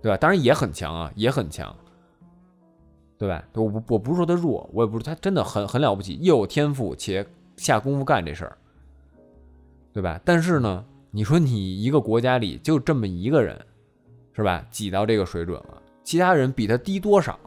[0.00, 0.16] 对吧？
[0.16, 1.74] 当然也很强啊，也很强，
[3.18, 3.44] 对吧？
[3.52, 8.56] 我不我不是说他弱，我也不是他真的很很了不起，又有天赋且下功夫干这事儿，
[9.94, 10.20] 对吧？
[10.24, 13.56] 但是呢，你说你一个国家里就这么一个人，
[14.32, 14.66] 是吧？
[14.70, 17.38] 挤到这个水准了，其他人比他低多少？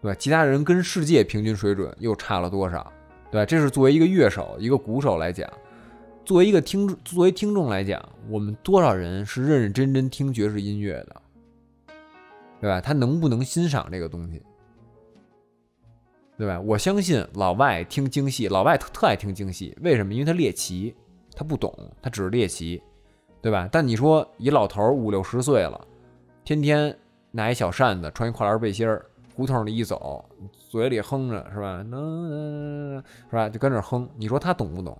[0.00, 0.16] 对吧？
[0.18, 2.90] 其他人跟世界平均水准又差了多少？
[3.32, 3.44] 对吧？
[3.44, 5.50] 这是作为一个乐手、一个鼓手来讲，
[6.24, 11.22] 作为一个听作为听众来讲，我们多少人是认认真真听爵士音乐的？
[12.60, 12.80] 对吧？
[12.80, 14.40] 他能不能欣赏这个东西？
[16.38, 16.60] 对吧？
[16.60, 20.14] 我相信老外听京戏，老外特特爱听京戏，为什么？
[20.14, 20.94] 因为他猎奇，
[21.40, 22.82] 他不懂，他只是猎奇，
[23.40, 23.66] 对吧？
[23.72, 25.80] 但你说一老头儿五六十岁了，
[26.44, 26.94] 天天
[27.30, 30.22] 拿一小扇子，穿一跨栏背心儿，胡同里一走，
[30.68, 31.82] 嘴里哼着是吧？
[31.88, 33.48] 能是吧？
[33.48, 34.06] 就跟着哼。
[34.18, 34.94] 你说他懂不懂？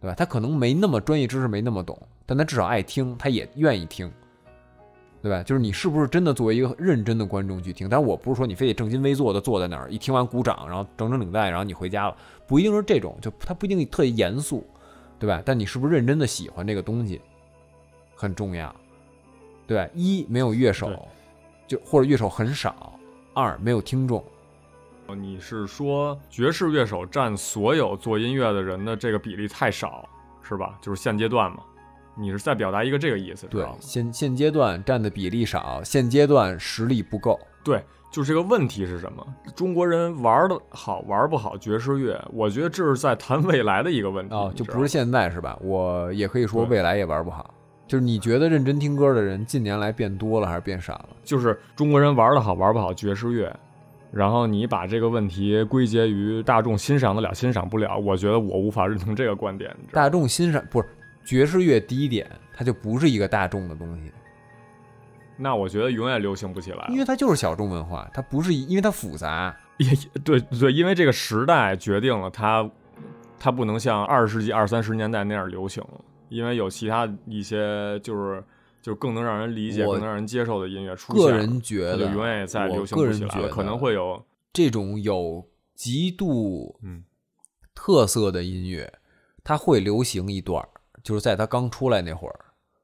[0.00, 0.14] 对吧？
[0.14, 4.10] 他可能没那么专业知识，没那么懂，但他至少爱听，他也愿意听，
[5.20, 5.42] 对吧？
[5.42, 7.86] 就是你是不是真的作为一个认真的观众去听？
[7.86, 12.16] 但我不是说你非得正襟危坐的坐在那儿，一听完鼓掌，然后整整领带，然后你回家了，
[12.46, 14.66] 不一定是这种，就他不一定特严肃，
[15.22, 15.40] 对吧？
[15.46, 17.20] 但你是不是认真的喜欢这个东西，
[18.16, 18.74] 很重要，
[19.68, 19.88] 对吧？
[19.94, 21.08] 一没有乐手，
[21.68, 22.74] 就或者乐手很少；
[23.32, 24.24] 二没有听众，
[25.16, 30.08] 你是说爵士乐手占所有做音乐的人的这个比例太少，
[30.42, 30.76] 是吧？
[30.82, 31.62] 就是现阶段嘛，
[32.14, 33.72] 你是在表达一个这个意思，知对吗？
[33.80, 37.38] 现现阶段占的比例少，现阶段实力不够。
[37.64, 39.26] 对，就是这个问题是什么？
[39.54, 44.34] 中国人玩的好玩不好爵士乐，我觉得这是在谈未来的一个问题。
[44.34, 45.58] 哦，你知道吗就不是现在是吧？
[45.62, 47.54] 我也可以说未来也玩不好。
[47.86, 51.08] 就是你觉得认真听歌的人近年来变多了还是变少了？
[51.22, 53.54] 就是中国人玩的好玩不好爵士乐，
[54.10, 59.74] 然后你把这个问题归结于大众欣赏得了欣赏不了，我觉得我无法认同这个观点。
[59.92, 60.88] 大众欣赏不是
[61.24, 64.12] 爵士乐第一点，它就不是一个大众的东西，
[65.36, 69.56] 那我觉得永远流行不起来因为它就是小众文化，它不是因为它复杂。
[69.78, 69.88] 也
[70.22, 72.70] 对对，因为这个时代决定了它，
[73.38, 75.82] 它不能像二十世纪二三十年代那样流行，
[76.28, 78.44] 因为有其他一些就是
[78.80, 85.44] 就更能让人理解、更能让人接受的音乐出现，个人觉得，就永远也在流行不起来了，个人觉得可能会有这种有
[85.74, 87.02] 极度嗯
[87.74, 88.92] 特色的音乐，
[89.42, 90.68] 它会流行一段儿，
[91.02, 92.40] 就是在它刚出来那会儿，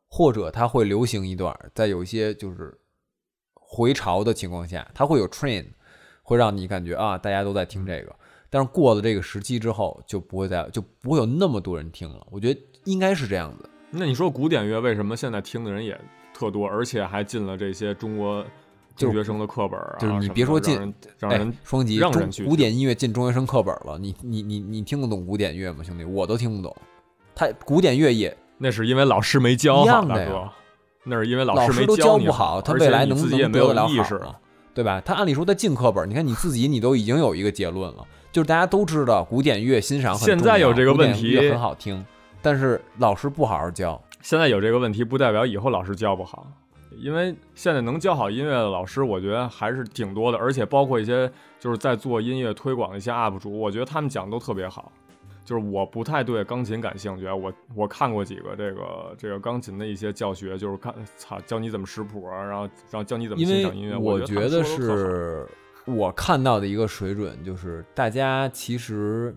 [0.09, 2.77] 或者它会流行一段，在有一些就是
[3.55, 5.65] 回潮的情况下，它会有 train，
[6.23, 8.15] 会让你感觉啊，大家都在听这个。
[8.51, 12.27] 但是过了这个时期之后，就不会再就不会有那么多人听了。
[12.31, 13.69] 我觉得应该是这样子。
[13.91, 15.99] 那你说古典乐为什么现在听的人也
[16.33, 18.45] 特多，而且还进了这些中国
[18.97, 19.97] 中学生的课本啊？
[20.01, 26.05] 就是你别说进让人双击让人去古典音乐进中学生课本了，你你你你听得懂古典乐吗，兄弟？
[26.05, 26.75] 我都听不懂。
[27.39, 30.51] 他古典乐也那是因为老师没教好，一样的呀大哥，
[31.05, 34.17] 那是因为老师没都教你不好，他未来能你自己也没有意识。
[34.17, 34.37] 了？
[34.75, 35.01] 对吧？
[35.05, 42.05] 他按理说他进课本，你看你自己你都已经有一个结论了，就是大家都知道古典乐欣赏很现在有这个问题很好听，
[42.43, 46.47] 但是老师不好好教，现在有这个问题，不代表以后老师教不好，
[46.97, 51.31] 因为现在能教好音乐的老师，我觉得还是挺多的，而且包括一些
[51.61, 54.91] 就是在做音乐推广的一些 UP 主，我觉得他们讲都特别好。
[55.49, 63.97] 就是我不太对钢琴感兴趣，我我看过几个这个这个钢琴的一些教学，就是看操教你怎么识谱啊，然后然后教你怎么欣赏音乐。
[63.97, 65.49] 我觉得是
[65.87, 69.35] 我看到的一个水准，就是大家其实，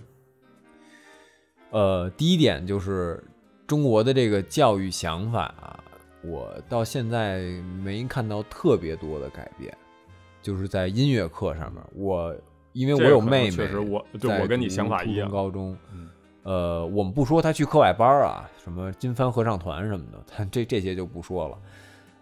[1.69, 3.23] 呃，第一点就是
[3.65, 5.81] 中国的这个教育想法啊，
[6.25, 7.39] 我到现在
[7.81, 9.73] 没看到特别多的改变，
[10.41, 12.35] 就是在音乐课上面，我
[12.73, 16.09] 因为我有妹妹，确实我对我跟你想法一样高中，嗯
[16.43, 21.57] 呃，我们不说他去课外班儿啊，什么金帆合唱团什么的，他这这些就不说了。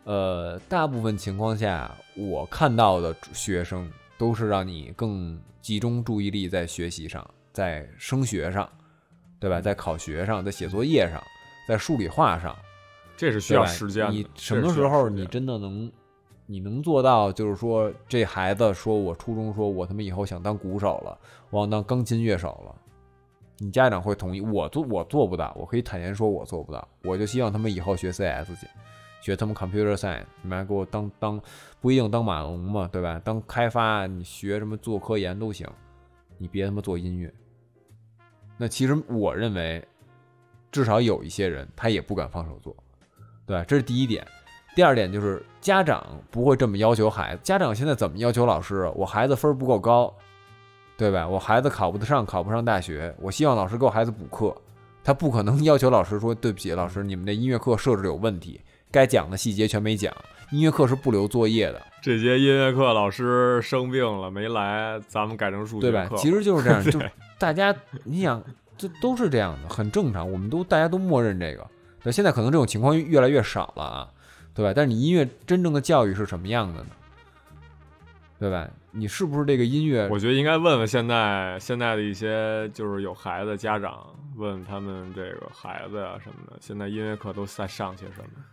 [0.06, 8.68] 呃，大部分情况下，我看到的学生都是让你更集中注意力在学习上，在升学上，
[9.40, 9.62] 对吧？
[9.62, 11.22] 在考学上，在写作业上，
[11.68, 12.56] 在数理化上，
[13.16, 13.54] 这是需？
[13.54, 14.12] 要时间的。
[14.12, 15.92] 你什么时候你真的能，
[16.52, 17.32] 你能做到？
[17.32, 21.16] 就是说，这孩子说我初中说我他妈以后想当鼓手了，
[21.52, 22.76] 我想当钢琴乐手了，
[23.60, 24.42] 你家长会同意？
[24.42, 26.88] 我做我做不到，我可以坦言说我做不到。
[27.04, 28.68] 我就希望他们以后学 CS 去，
[29.22, 31.40] 学他们 computer science，你妈给我当当
[31.80, 33.22] 不一定当马龙嘛，对吧？
[33.24, 35.68] 当开发，你学什么做科研都行，
[36.40, 37.32] 你别他妈做音乐。
[38.58, 39.88] 那其实我认为，
[40.72, 42.76] 至少有一些人他也不敢放手做，
[43.46, 43.64] 对吧？
[43.66, 44.26] 这是第一点。
[44.80, 46.02] 第二点就是家长
[46.32, 48.92] 不会这么要求孩子，家长现在怎么要求老师啊？
[48.96, 50.14] 我孩子分儿不够高，
[50.96, 51.28] 对吧？
[51.28, 54.56] 我孩子考不得上，考不上大学，我希望老师给我孩子补课。
[55.04, 60.16] 他不可能要求老师说：“对不起，老师，你们的音乐课设置有问题，该讲的细节全没讲。
[60.50, 66.10] 音乐课是不留作业的，这节音乐课老师生病了没来，咱们改成数学课对吧。
[66.16, 66.98] 其实就是这样，就
[67.38, 67.76] 大家
[68.06, 68.42] 你想，
[68.78, 71.68] 这都是这样的，很正常，我们都大家都默认这个。
[72.04, 74.08] 那，现在可能这种情况越来越少了啊，
[74.54, 74.74] 对吧？
[74.76, 76.90] 但是你音乐真正的教育是什么样的呢？
[78.40, 78.70] 对吧？
[78.92, 80.08] 你是不是这个音乐？
[80.10, 88.44] 我觉得应该问问现在现在的一些就是有孩子的家长，问问他们这个孩子呀、什么的，现在音乐课都在上些什么？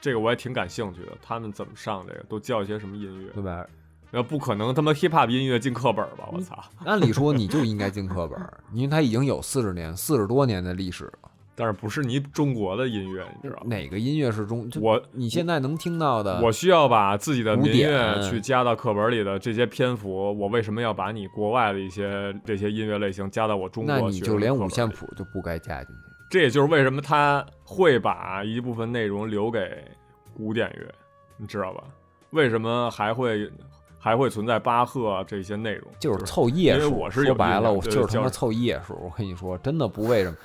[0.00, 3.30] 这个我也挺感兴趣的，他们怎么上这个，都教一些什么音乐？
[3.32, 3.66] 对吧？
[4.10, 6.28] 那不可能他妈 hip hop 音乐进课本吧？
[6.32, 6.64] 我操！
[6.84, 11.29] 按理说你就应该进课本儿，因为它已经有四十年、四十多年的历史了。
[11.60, 13.66] 但是不是你中国的音乐，你知道吗？
[13.66, 14.66] 哪个音乐是中？
[14.80, 26.02] 我你现在能听到的，我需要把自己的古民乐典去加到课本里的这些篇幅，我为什么要把你国外的一些这些音乐类型加到我中国那你就连五线谱就不该加进去。
[26.30, 29.84] 这也就是为什么他会把一部分内容留给
[30.32, 30.90] 古典乐，
[31.36, 31.84] 你知道吧？
[32.30, 33.50] 为什么还会
[33.98, 35.90] 还会存在巴赫这些内容？
[35.98, 36.98] 就是凑页数因为数。
[36.98, 38.94] 我是有说白了，我就是他妈凑页数。
[39.02, 40.36] 我跟你说，真的不为什么。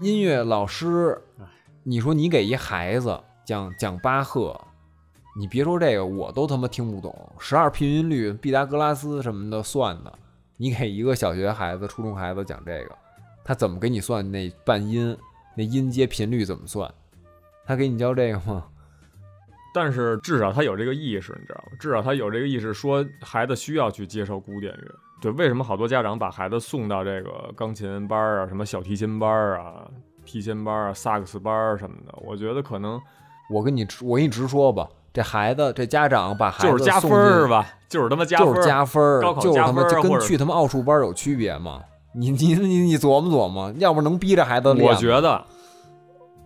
[0.00, 1.20] 音乐老师，
[1.82, 4.58] 你说你给一孩子讲讲巴赫，
[5.38, 7.32] 你别说这个，我都他妈听不懂。
[7.38, 10.12] 十二平匀律、毕达哥拉斯什么的算的，
[10.56, 12.96] 你给一个小学孩子、初中孩子讲这个，
[13.44, 15.16] 他怎么给你算那半音、
[15.56, 16.92] 那音阶频率怎么算？
[17.64, 18.66] 他给你教这个吗？
[19.72, 21.76] 但是至少他有这个意识，你知道吗？
[21.78, 24.94] 至少他有这个意识，说孩子需要去接受古典乐。
[25.20, 29.88] 对，为什么好多家长把孩子送到这个钢琴班儿啊、什么小提琴班儿啊、
[30.24, 32.14] 提琴班啊、萨克斯班儿什么的？
[32.24, 33.00] 我觉得可能
[33.50, 41.80] 我跟你直我跟你直说吧，这孩子这家长把孩子就是加分送进儿吧，就是他妈加分儿，就是加分儿高，考就是他妈就跟去他妈奥数班有区别吗？
[42.14, 44.88] 你你你你琢磨琢磨，要不能逼着孩子练。
[44.88, 45.44] 我觉得，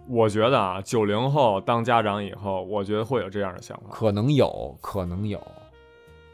[0.08, 3.84] 我觉得啊，九零后当家长以后，我觉得会有这样的想法。
[3.90, 5.40] 可能有，可能有，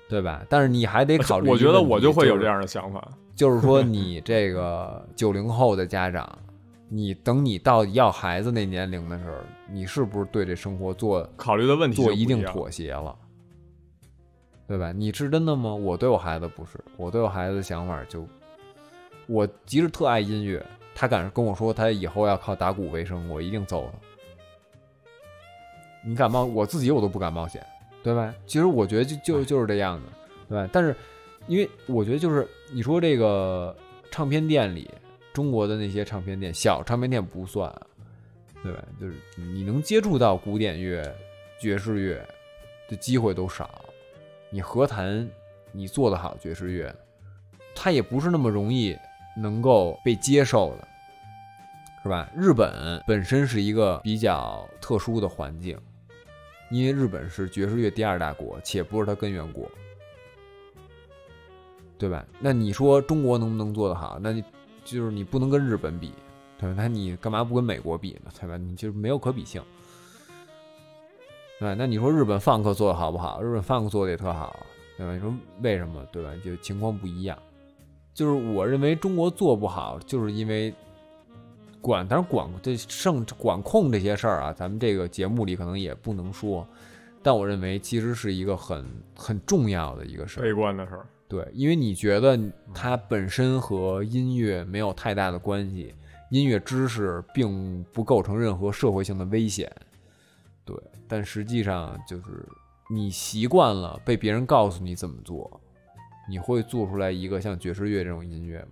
[0.08, 0.44] 对吧？
[0.48, 3.08] 但是你还得考虑我觉得我就会有这样的想法。
[3.34, 6.26] 就是说，你这个九零后的家长，
[6.88, 9.36] 你等你到要孩子那年龄的时候，
[9.70, 13.14] 你是不是对这生活做考虑的问题就做一定妥协了？
[14.66, 14.90] 对吧？
[14.90, 15.74] 你是真的吗？
[15.74, 18.26] 我对我孩子不是，我对我孩子的想法就，
[19.26, 23.98] 我即使特爱音乐，他敢跟我说他以后要靠打鼓为生，我一定揍他。
[26.08, 26.44] 你敢冒？
[26.44, 27.64] 我自己我都不敢冒险，
[28.06, 28.32] 对吧？
[28.46, 30.08] 其实我觉得就就就是这样的，
[30.48, 30.70] 对吧？
[30.72, 30.94] 但是
[31.48, 33.76] 因为我觉得就是你说这个
[34.12, 34.88] 唱片店里，
[35.32, 37.82] 中国的那些唱片店，小唱片店不算啊，
[38.62, 38.84] 对吧？
[39.00, 41.02] 就是你能接触到古典乐、
[41.58, 42.24] 爵士乐
[42.88, 43.84] 的机会都少，
[44.50, 45.28] 你何谈
[45.72, 46.94] 你做得好爵士乐？
[47.74, 48.96] 它也不是那么容易
[49.36, 50.86] 能够被接受的，
[52.04, 52.30] 是吧？
[52.36, 55.76] 日本本身是一个比较特殊的环境，
[56.70, 59.70] 因为日本是爵士乐第二大国，且不是它根源国，
[61.96, 62.26] 对吧？
[62.40, 64.18] 那你说中国能不能做得好？
[64.20, 64.42] 那你
[64.84, 66.12] 就是你不能跟日本比，
[66.58, 66.74] 对吧？
[66.76, 68.30] 那你干嘛不跟美国比呢？
[68.40, 68.56] 对吧？
[68.56, 69.62] 你就是没有可比性，
[71.60, 71.74] 对吧？
[71.78, 73.40] 那你说日本放克做的好不好？
[73.40, 74.56] 日本放克做的也特好，
[74.96, 75.12] 对吧？
[75.14, 76.04] 你说为什么？
[76.12, 76.30] 对吧？
[76.44, 77.38] 就情况不一样。
[78.12, 80.74] 就是我认为中国做不好，就是因为
[81.86, 86.66] 管，当然管这胜管控这些事儿啊，咱们这个节目里可能也不能说，
[87.22, 88.84] 但我认为其实是一个很
[89.14, 90.42] 很重要的一个事儿。
[90.42, 91.06] 悲观的事儿。
[91.28, 92.36] 对，因为你觉得
[92.74, 95.94] 它本身和音乐没有太大的关系，
[96.30, 99.70] 音乐知识并不构成任何社会性的危险。
[100.64, 100.76] 对，
[101.06, 102.44] 但实际上就是
[102.90, 105.60] 你习惯了被别人告诉你怎么做，
[106.28, 108.68] 你会做出来一个像爵士乐这种音乐吗？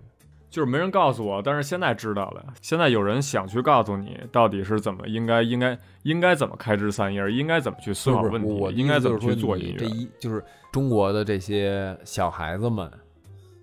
[0.55, 2.55] 就是没人告诉我，但是现在知道了。
[2.63, 9.77] 现在有人想去告诉你，到底是怎么应该应该应该怎么开枝散叶，应该怎么去思考问题，我应该怎么去做音乐。
[9.77, 12.89] 这一就是中国的这些小孩子们、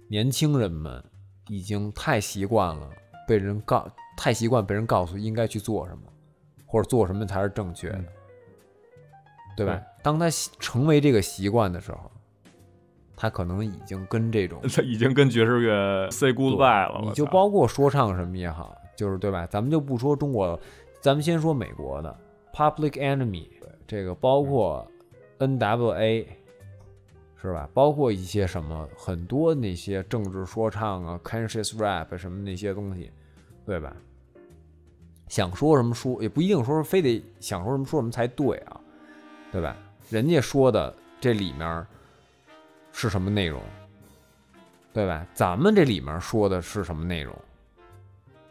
[0.09, 1.01] 年轻人们，
[1.47, 2.89] 已经太习惯了
[3.25, 3.87] 被人告，
[4.17, 6.01] 太习惯被人告诉应该去做什么，
[6.65, 8.03] 或者做什么才是正确的，
[9.55, 9.81] 对吧？
[10.03, 10.29] 当他
[10.59, 12.11] 成为这个习惯的时候。
[13.21, 17.01] 他可能已经跟这种，他已经跟爵士乐 say goodbye 了。
[17.03, 19.45] 你就包括说唱什么也好，就是对吧？
[19.45, 20.59] 咱们就不说中国，
[20.99, 22.19] 咱们先说美国的
[22.51, 23.47] Public Enemy，
[23.85, 24.91] 这个包括
[25.37, 26.35] N.W.A，
[27.39, 27.69] 是吧？
[27.75, 33.11] 包括一些什么很多那些政治说唱啊，Conscious Rap 什么那些东西，
[33.67, 33.95] 对吧？
[35.27, 38.81] 想说什么说，也不一定说非得想说什么说什么才对啊，
[39.51, 39.77] 对吧？
[40.09, 41.85] 人家说的这里面。
[42.91, 43.61] 是什么内容，
[44.93, 45.25] 对吧？
[45.33, 47.35] 咱们这里面说的是什么内容，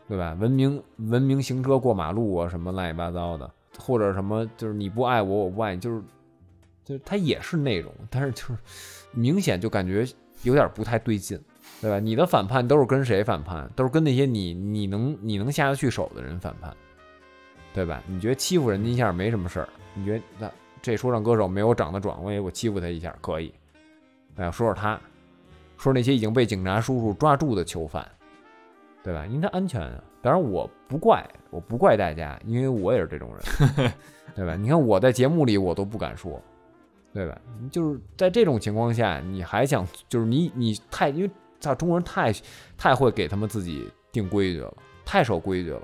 [0.08, 0.36] 对吧？
[0.40, 6.02] 文明文明行车过马路啊，什么乱七八糟的，或者什么就是你不爱我，我不爱你，就是
[6.84, 8.56] 就是它也是内容，但是就是
[9.12, 10.06] 明显就感觉
[10.42, 11.40] 有点不太对劲，
[11.80, 11.98] 对吧？
[11.98, 13.70] 你的反叛都是跟谁反叛？
[13.76, 16.74] 都是跟那些你你能你能下得去手的人反叛，
[17.74, 18.02] 对吧？
[18.06, 19.68] 你觉得欺负人家一下没什么事儿？
[19.94, 23.52] 你觉得那这说唱歌手没有长得壮，我也我欺负他一下可以？
[24.36, 24.98] 哎，说说他，
[25.76, 28.06] 说那些已经被警察叔叔抓住的囚犯，
[29.02, 29.26] 对吧？
[29.26, 30.02] 因为他安全啊。
[30.22, 33.92] 当然，我不怪，我不怪大家，因为我也是这种人，
[34.36, 34.54] 对吧？
[34.54, 36.38] 你看我在节目里我都不敢说，
[37.12, 37.40] 对吧？
[37.70, 42.30] 就是在这种情况下，你还想，就是你你太，因为操，中国人太
[42.76, 44.74] 太会给他们自己定规矩了，
[45.06, 45.82] 太守规矩了，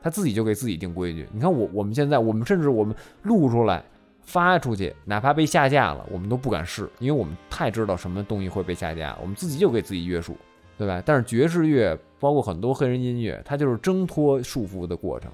[0.00, 1.28] 他自己就给自己定规矩。
[1.32, 3.84] 你看我我们现在，我们甚至我们录出来。
[4.22, 10.36] 发出去，哪怕被下架了，我们都不敢试，因为我们太知道什么东西会被下架，我们自己就给自己约束，
[10.78, 11.02] 对吧？
[11.04, 15.30] 但是爵士乐，包括很多黑人音乐，它就是挣脱束缚的过程，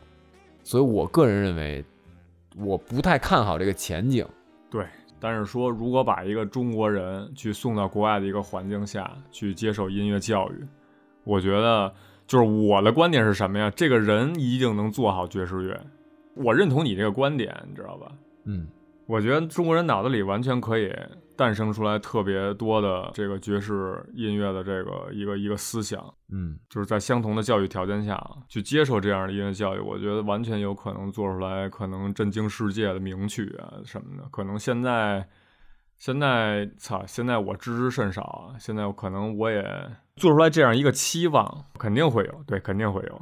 [0.65, 1.85] 所以我个人认为，
[2.57, 4.27] 我不太看好这个前景。
[4.71, 4.87] 对，
[5.21, 10.67] 但是说如果把一个中国人去送到国外的一个环境下去接受音乐教育，
[11.25, 11.93] 我觉得
[12.27, 13.71] 就是我的观点是什么呀？
[13.77, 15.79] 这个人一定能做好爵士乐，
[16.35, 18.13] 我认同你这个观点，你知道吧？
[18.45, 18.67] 嗯。
[19.09, 20.95] 我觉得中国人脑子里完全可以
[21.35, 25.99] 诞生出来特别多的这个爵士音乐的这个一个一个思想，
[26.31, 34.29] 嗯，就是在相同的教育条件下去接受这样的音乐教育，我觉得完全有可能做出来可能震惊世界的名曲啊什么的。
[34.31, 35.27] 可能现在，
[35.99, 39.65] 现在操，现在我知之甚少啊，现在可能我也。
[40.17, 43.21] 做出来这样一个期望，肯定会有，对，肯定会有。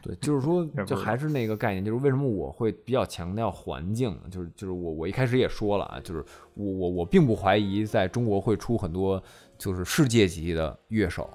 [0.00, 6.24] 对，就是说， 就还是那个概念，就是为什么我会比较强调环境，就是就是我我一开始也说了啊，就是
[6.54, 9.20] 我我我并不怀疑在中国会出很多
[9.58, 11.28] 就是世界级的乐手，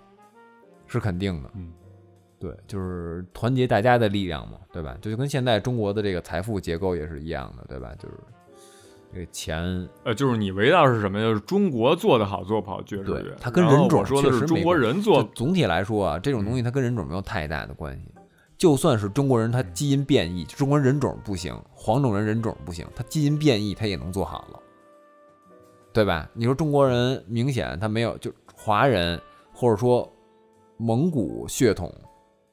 [0.88, 1.52] 是肯定的。
[1.56, 1.74] 嗯，
[2.40, 4.98] 对，就是团结大家的力量嘛，对吧？
[5.02, 7.94] 就跟现在中国的这个财富结构也是一样的，对吧？
[8.00, 8.16] 就是。
[9.14, 11.26] 这个钱，呃，就是你围绕是什么呀？
[11.26, 13.36] 就是中国做的好，做不好爵士乐。
[13.40, 15.22] 它跟人种说的是中国人做。
[15.36, 18.06] 总体来说啊，这种东西它跟人种没有太大的关系。
[18.58, 24.60] 就算是中国人，他基因变异，中国人种不行，黄种人人种不行，他基因变异他也能做好了，
[25.92, 26.30] 对吧？
[26.34, 29.20] 你说中国人明显他没有，就华人
[29.52, 30.08] 或者说
[30.78, 31.92] 蒙古血统，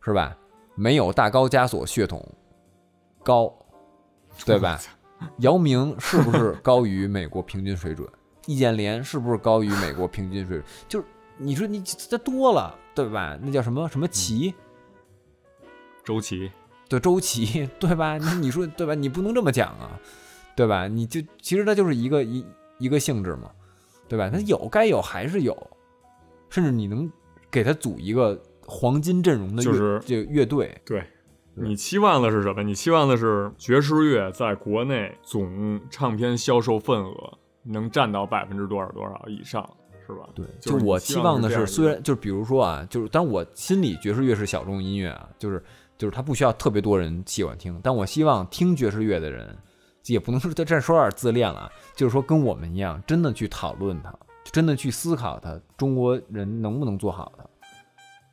[0.00, 0.34] 是吧？
[0.74, 2.26] 没有大高加索血统
[3.22, 3.52] 高，
[4.46, 4.80] 对吧？
[5.38, 8.08] 姚明是不是高于美国平均水准？
[8.46, 10.64] 易建联是不是高于美国平均水准？
[10.88, 11.04] 就是
[11.36, 13.38] 你说你这多了，对吧？
[13.42, 14.54] 那叫什么什么齐？
[16.04, 16.50] 周琦？
[16.88, 18.16] 对，周琦， 对吧？
[18.16, 18.94] 你你说对吧？
[18.94, 20.00] 你不能这么讲啊，
[20.56, 20.88] 对吧？
[20.88, 22.44] 你就其实它就是一个一
[22.78, 23.50] 一个性质嘛，
[24.08, 24.30] 对吧？
[24.30, 25.54] 它有该有还是有，
[26.48, 27.10] 甚至你能
[27.50, 31.04] 给他组一个黄金阵容的乐这乐队，对。
[31.60, 32.62] 你期望的是什么？
[32.62, 39.68] 你期望的是爵士乐在国内总唱片销售份额能占到百分之多少多少以上，
[40.06, 40.28] 是吧？
[40.34, 45.62] 对，就是我期望的是，虽然就是比如说啊，就是当然我心里爵士乐是小众音乐啊，就是
[45.96, 49.56] 就是它不需要特别多人喜欢听，但我希望听爵士乐的人，
[50.06, 54.14] 也不能说这这说有点自恋了啊，就是说跟我们一样，真的去讨论它，
[54.50, 57.44] 真的去思考它，中国人能不能做好它。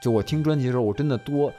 [0.02, 1.52] 就我听专辑的时候，我真的多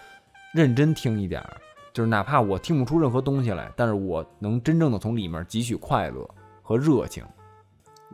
[0.56, 1.56] 认真听一点儿，
[1.92, 6.26] 就是哪怕我听不出任何东西来，但是我能真正的从里面汲取快乐
[6.62, 7.22] 和热情。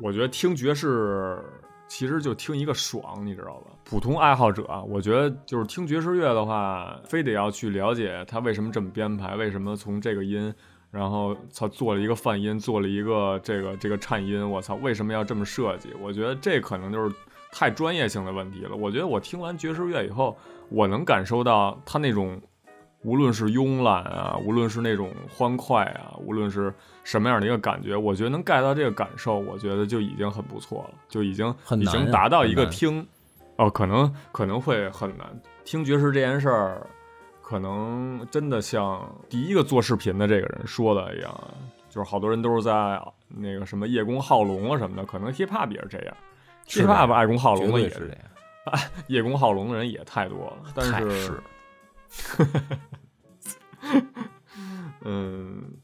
[0.00, 1.38] 我觉得听爵士
[1.86, 3.70] 其实就听一个爽，你知道吧？
[3.84, 10.52] 普通爱好者，我觉得就是听爵士乐的话，非得要去了解它为什么这么编排，为什么从这个音，
[10.90, 15.90] 然后他做了一个泛音，做了一个这个这个颤音，我操，为什么要这么设计？
[16.00, 17.14] 我觉得这可能就是
[17.52, 18.74] 太专业性的问题了。
[18.74, 20.36] 我觉得我听完爵士乐以后，
[20.72, 22.40] 我能感受到他那种。
[23.04, 33.04] 无论是慵懒啊，无论是那种欢快啊，无论是什么样的一个感觉，我觉得能 get 到这个感受，我觉得就已经很不错了，就已经已很难经达到一个听，
[33.56, 35.26] 哦，可能可能会很难
[35.64, 36.86] 听爵士这件事儿，
[37.42, 41.40] 可能真的像第一个做视频的这个人说的一样，
[41.90, 46.16] 就是好多人都是在那个什么叶公好龙啊什么的，可能 hip hop 也是这样
[46.68, 48.18] ，hiphop 爱公好龙的也是这样，
[49.08, 51.42] 叶公好龙的人也太多了，但太是
[55.02, 55.78] 嗯。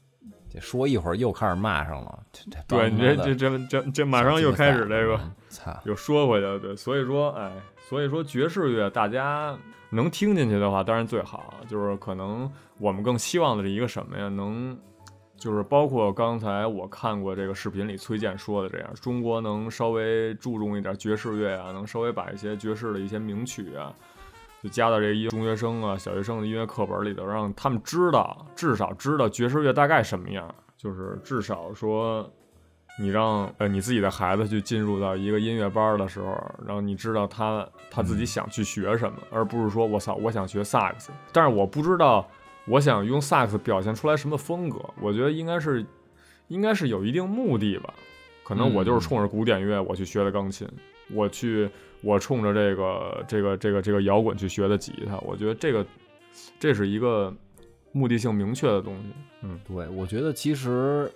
[0.51, 5.21] 这说一会儿又开始骂上了，这这对你这这这这这马上又开始这个
[5.51, 7.53] 操，又说回去了，对，所以说，哎，
[7.87, 9.55] 所以说爵士乐大家
[9.91, 11.53] 能听进去的话，当然最好。
[11.69, 14.31] 就是可能我们更希望的是一个什么呀？
[14.31, 14.75] 能
[15.39, 23.95] 就是包括刚才我看过这个视频里崔健说的这样，中国能稍微注重一点爵士乐啊，能稍微把一些爵士的一些名曲啊，
[24.63, 32.29] 就加到这一中学生啊、小学生的音乐课本里头，让他们知道，至少知道爵士乐大概什么样，就是至少说。
[33.01, 36.37] 你让呃你自己的孩子去进入到一个音乐班的时候，
[36.67, 42.29] 然后你知道他他自己想去学什么，而不是说我操我想学萨克斯，但是我不知道
[42.69, 44.79] 我想用萨克斯表现出来什么风格。
[45.01, 45.85] 我觉得应该是
[46.49, 47.93] 应该是有一定目的吧。
[48.45, 50.67] 可能我就是冲着古典乐我去学的钢琴，
[51.13, 51.69] 我去
[52.01, 55.19] 我冲着这个这个这个这个摇滚去学的吉他。
[55.19, 55.85] 我觉得这个
[56.59, 57.35] 这是一个
[57.93, 59.03] 目的性明确的东西。
[59.43, 61.13] 嗯，对，我觉得其实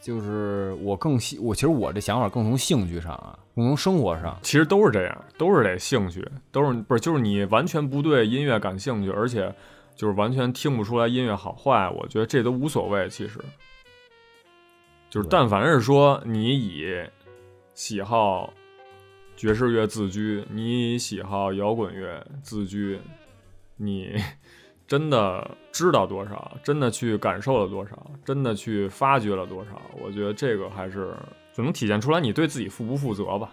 [0.00, 4.38] 就是我更喜，我其实我这想法更从兴趣上啊，更从生活上。
[4.42, 9.54] 其实都是这样，都是得兴趣，都是不是就是你完全不对音乐感兴趣，而且
[9.98, 13.08] 就是完全听不出来音乐好坏，我觉得这都无所谓。
[13.08, 13.40] 其实，
[15.10, 16.86] 就是但凡是说你以
[17.74, 18.54] 喜好
[19.36, 22.96] 爵士乐自居，你以喜好摇滚乐自居，
[23.76, 24.14] 你
[24.86, 31.12] 真的知道多少，真的去感受了多少，真的去发掘了多少，我觉得这个还是
[31.52, 33.52] 就能体现出来你对自己负不负责吧。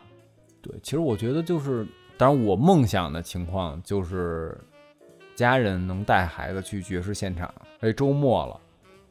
[0.61, 1.87] 对，其实我觉得就是，
[2.17, 4.55] 当然我梦想的情况就是
[5.35, 8.59] 家人能带孩子去爵士现场，哎周末了。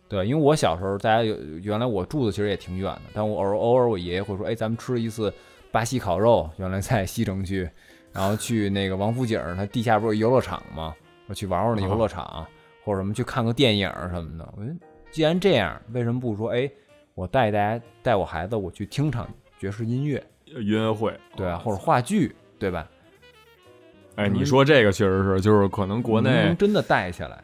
[0.09, 5.33] 对，因为我小时候，大家有原来我住的其实也挺远的，但我偶尔偶尔我爷爷会说，哎，咱们吃一次
[5.73, 7.69] 巴西烤肉，原来在西城区，
[8.13, 10.95] 然后去那个王府井儿，它地下不是有游乐场吗？
[11.27, 12.47] 我去玩玩那游乐场，
[12.85, 14.49] 或者什么去看个电影儿什么的。
[14.57, 14.77] 我觉得
[15.11, 16.71] 既然这样，为什么不说，哎，
[17.15, 19.29] 我带大家带我孩子，我去听场
[19.59, 22.89] 爵士音乐，音乐会，对啊，或者话剧，对吧？
[24.17, 27.43] 哎，你说这个确实是，就是可能国内能真的带下来，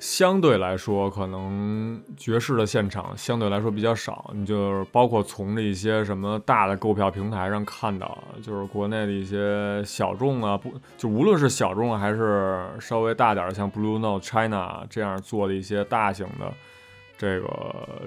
[0.00, 4.30] 相对来说，可能爵士的现场相对来说比较少。
[4.34, 16.52] 你就是包括从这一些什么大的购票平台上看到，就是国内的一些小众啊，不就无论是小众啊，还是稍微大点儿的，像 Blue Note China 这样做的一些大型的
[17.16, 17.48] 这个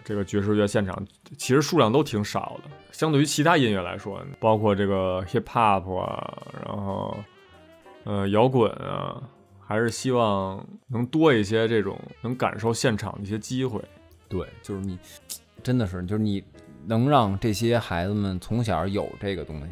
[0.04, 0.98] 这个爵士乐现场，
[1.38, 2.70] 其实数量都挺少的。
[2.92, 7.18] 相对于其他音乐来说，包括这个 Hip Hop 啊，然后
[8.04, 9.22] 呃摇滚啊，
[9.60, 13.82] 还是希望能多一些这种能感受现场的一些机会。
[14.28, 14.98] 对，就是你
[15.62, 16.44] 真的是，就是你
[16.86, 19.68] 能让这些孩子们从小有这个东西，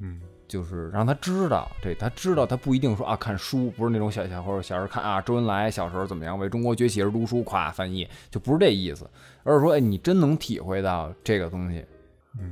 [0.00, 9.08] 嗯，就是让他知道，对他知道，他不一定说啊看书，不是那种小小或者小时候看啊周恩来小时候怎么样为中国崛起而读书，夸翻译，就不是这意思，
[9.42, 11.84] 而是说，哎，你真能体会到这个东西。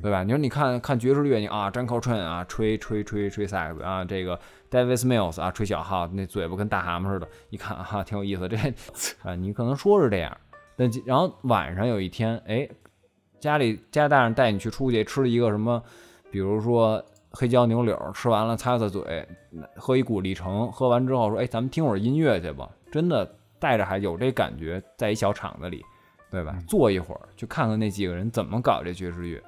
[0.00, 0.22] 对吧？
[0.22, 4.38] 你说你看看爵士乐，你啊，张靠春啊，吹吹吹吹萨克斯啊，这个
[4.72, 8.48] Davis Mills 啊，吹小号，那嘴巴跟大蛤蟆似的，一看啊，挺有意思。
[8.48, 8.56] 这
[9.22, 10.34] 啊，你可能说是这样，
[10.76, 12.66] 但然后晚上有一天，哎，
[13.38, 15.82] 家里家大人带你去出去吃了一个什么，
[16.30, 19.28] 比如说黑椒牛柳，吃完了擦擦嘴，
[19.76, 22.68] 喝一股力橙，喝完之后说，哎，咱们听会儿音乐去吧。
[22.90, 25.84] 真的带着还有这感觉，在一小场子里，
[26.30, 26.56] 对吧？
[26.66, 29.42] 坐一会儿，去看看那几个人怎么搞这爵士乐。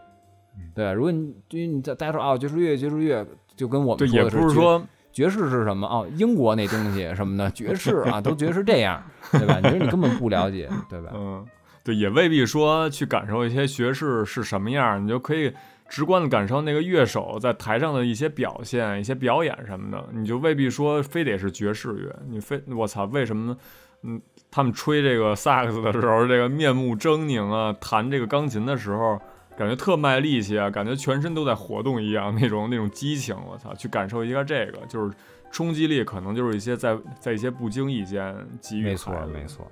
[0.75, 0.93] 对？
[0.93, 3.27] 如果你就你在大家说啊，爵士乐，爵士乐，
[3.57, 4.83] 就跟我对，也们说的爵不是说
[5.15, 9.01] 爵士是什么哦，英国那东西什么的， 爵士啊，都觉得是这样，
[9.31, 9.61] 对吧？
[9.62, 11.12] 你说你根本不了解，对吧？
[11.15, 11.47] 嗯，
[11.85, 15.53] 对，也未必说去感受一些爵士是什么样，你就可以
[15.89, 23.57] 直观的感受那个乐手在台上的一些表现、一些表演什么的，你就未必说非得是爵士乐，你非我操，为什么？
[24.03, 24.20] 嗯，
[24.51, 29.19] 他们吹这个萨克斯的时候，这个面目狰狞啊，弹这个钢琴的时候。
[29.57, 33.75] 感觉特卖力气啊，感觉全身都在活动一样， 那种那种激情，我操！
[33.75, 35.15] 去感受一下这个，就是
[35.51, 39.71] 冲击力，可能就是一些在在一些不经意间给予没错没错，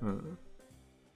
[0.00, 0.18] 嗯，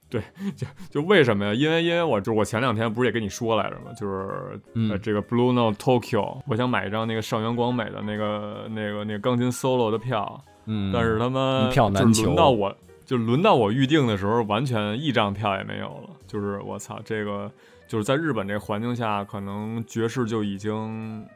[0.09, 0.21] 对，
[0.55, 1.53] 就就为什么呀？
[1.53, 3.93] 因为因为我就我前两天不是也跟你说来着吗？
[3.97, 12.75] 就是呃嗯这个 Blue Note Tokyo，我想买一张那个上原光美的那个那个那个钢琴 solo 的票，嗯，但是他妈一票难求轮求到我
[13.05, 16.09] 就轮到我预定的时候，完全一张票也没有了。
[16.27, 17.49] 就是我操，这个
[17.87, 21.27] 就是在日本这环境下，可能爵士就已经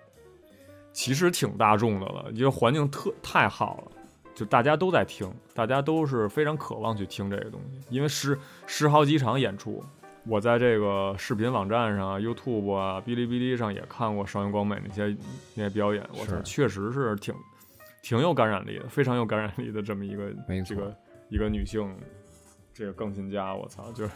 [0.91, 3.91] 其实挺大众的了，因为环境特太好了。
[4.33, 8.37] 就大家都在听，大家都是非常渴望去听这个东西，因为十
[8.67, 9.83] 十好几场演出，
[10.27, 15.17] 我在这个视频网站上啊、YouTube 啊、哔哩哔哩上也看过上原光美那些
[15.55, 16.43] 那些表演，我操，是。
[16.43, 17.33] 确实是挺
[18.03, 20.31] 挺有感染力的，非常有感染力的这么一个
[20.63, 20.95] 这个
[21.29, 21.97] 一个女性
[22.75, 24.11] 这个钢琴家，我操，就是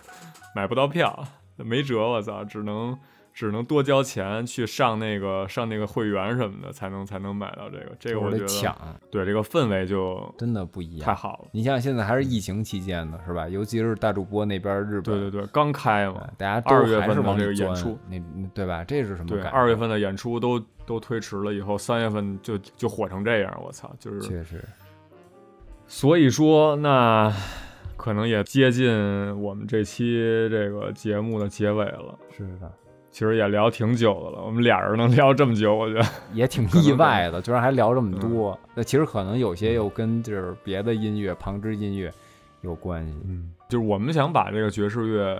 [0.55, 1.27] 买不到票，
[1.63, 2.97] 没辙，我操，只能
[3.33, 7.91] 只能多交钱去上那个上那个会员什么的，才能才能买到这个。
[7.97, 11.05] 这个我觉得对这个氛围就真的不一样。
[11.05, 11.49] 太好了。
[11.53, 13.47] 你想想，现在还是疫情期间呢，是吧？
[13.47, 18.83] 尤其是大主播那边日本，对对对，刚开嘛，大家都二月还是份的这个演出，那那对吧？
[18.83, 19.57] 这是什么对，感觉？
[19.57, 24.61] 二月份的演出都都推迟了，以后三月份就就火成这样，我操，就是确实，
[25.87, 27.33] 所以说，那
[28.01, 28.89] 可能也接近
[29.39, 30.17] 我们这期
[30.49, 32.17] 这个节目的结尾了。
[32.35, 32.71] 是的，
[33.11, 38.59] 其实也聊挺久的了，我们俩人能聊这么久，我觉得 也挺意外的，居然还聊这么嗯多。
[38.73, 42.11] 那其实可能有些又跟就是别的音乐、旁支音乐
[42.61, 43.15] 有关系。
[43.23, 45.37] 嗯，就是我们想把这个爵士乐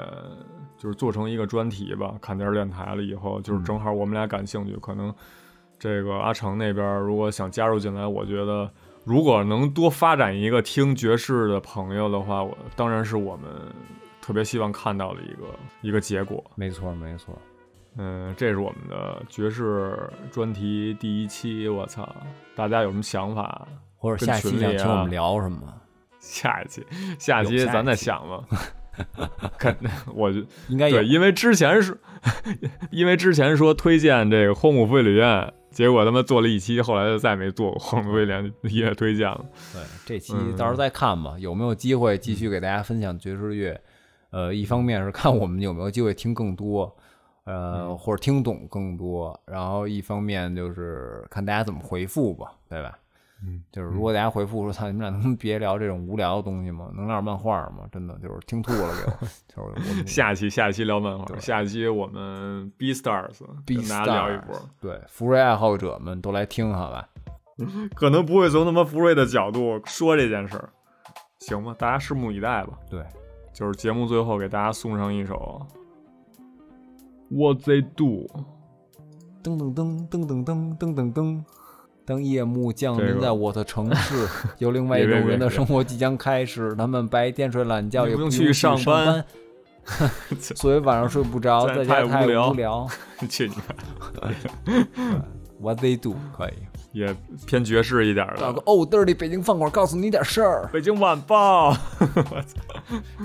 [0.78, 5.12] 就是做成一个专题吧，看点儿电台了以后，就是正好我们俩感兴趣，可能
[5.80, 8.70] 这个阿成那边如果想加入进来，我觉得
[9.04, 13.50] 如果能多发展一个听爵士的朋友的话，我当然是我们
[14.22, 15.46] 特别希望看到的一个
[15.82, 16.44] 一个结果。
[16.56, 17.38] 没错，没错。
[17.98, 22.08] 嗯，这是我们的爵士专题第一期，我操，
[22.56, 23.68] 大家有什么想法？
[23.98, 25.62] 或者下期想听我们聊什么？
[26.20, 26.86] 下一期，
[27.20, 28.44] 下期咱再期想吧。
[29.58, 29.76] 看，
[30.14, 32.00] 我就应该有对，因为之前是，
[32.92, 39.46] 因为之前说推荐这个荒木飞吕彦，结果他妈做了一期，后来就再没做过荒木飞吕彦音乐推荐了。
[39.74, 43.82] 对，这期嗯到时候再看吧，有没有机会继续给大家分享爵士乐？
[44.32, 46.96] 呃，一方面是看我们有没有机会听更多，
[47.46, 52.98] 呃，嗯或者听懂更多，然后一方面就是看大家怎么回复吧，对吧？
[53.44, 56.92] 嗯，就是如果大家回复说“操，你们俩能别聊这种无聊的东西吗？
[56.94, 59.12] 能聊点漫画吗？”真的就是听吐了，给
[59.62, 59.72] 我。
[59.76, 67.08] 就是下期下期聊漫画，下期我们 B Stars 跟大家聊一波对福瑞爱好者们都来听，好吧？
[67.96, 70.70] 可能不会从他妈福瑞的角度说这件事儿，
[71.40, 71.76] 行吧？
[71.78, 72.78] 大家拭目以待吧。
[72.90, 73.04] 对，
[73.54, 75.62] 就是节目最后给大家送上一首
[77.36, 78.28] 《What They Do》。
[79.44, 81.44] 噔噔噔噔噔噔噔噔噔。
[82.12, 84.28] 当夜幕降临在我的城市，
[84.60, 86.76] 有另外一种人的生活即将开始。
[86.76, 89.26] 他们白天睡懒觉，也不用去上上班
[89.86, 92.86] 班， 所以晚上睡不着，在在家太太无聊无聊。
[93.30, 94.30] 去你妈
[95.62, 96.54] ！What they do 可以。
[96.92, 97.16] 也
[97.48, 98.60] 偏爵士一点的找个。
[98.64, 100.70] old dirty 北京饭馆，告诉你点事儿。
[100.74, 101.74] 北京晚报，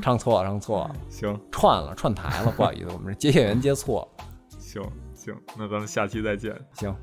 [0.01, 4.25] 唱错了，唱错了，行串了，串台了，不好意思，我们这接线员接错了。
[4.61, 4.81] 行
[5.17, 6.55] 行，那咱们下期再见。
[6.75, 6.95] 行，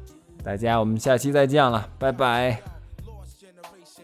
[0.44, 2.62] 大家我们下期再见了，拜拜。
[3.06, 4.04] Lost generation,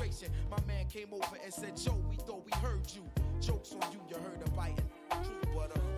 [0.00, 3.02] My man came over and said, Joe, we thought we heard you.
[3.40, 4.76] Jokes on you, you heard a biting.
[5.10, 5.93] True, but uh,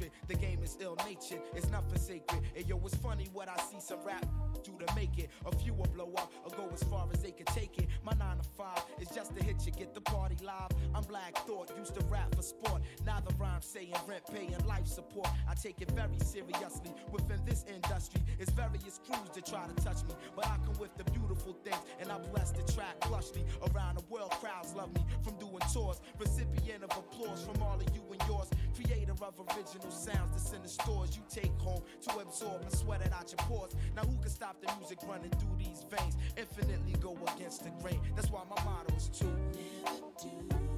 [0.00, 0.12] hatred.
[0.28, 2.42] The game is ill natured, it's nothing sacred.
[2.56, 4.24] And yo, it's funny what I see some rap
[4.64, 5.30] do to make it.
[5.46, 7.88] A few will blow up or go as far as they can take it.
[8.04, 10.70] My nine to five is just to hit you, get the party live.
[10.94, 12.82] I'm Black Thought, used to rap for sport.
[13.04, 15.28] Now the rhyme saying rent, paying life support.
[15.48, 18.22] I take it very seriously within this industry.
[18.38, 21.82] It's various crews that try to touch me, but I come with the beautiful things
[22.00, 23.44] and I bless the track plushly.
[23.72, 26.00] Around the world, crowds love me from doing tours.
[26.18, 28.48] Recipient of applause from all of you and yours.
[28.74, 33.00] Creator of original sounds that's in the stores you take home to absorb and sweat
[33.02, 33.74] it out your pores.
[33.94, 36.16] Now who can stop the music running through these veins?
[36.36, 38.00] Infinitely go against the grain.
[38.16, 40.69] That's why my motto is to never do.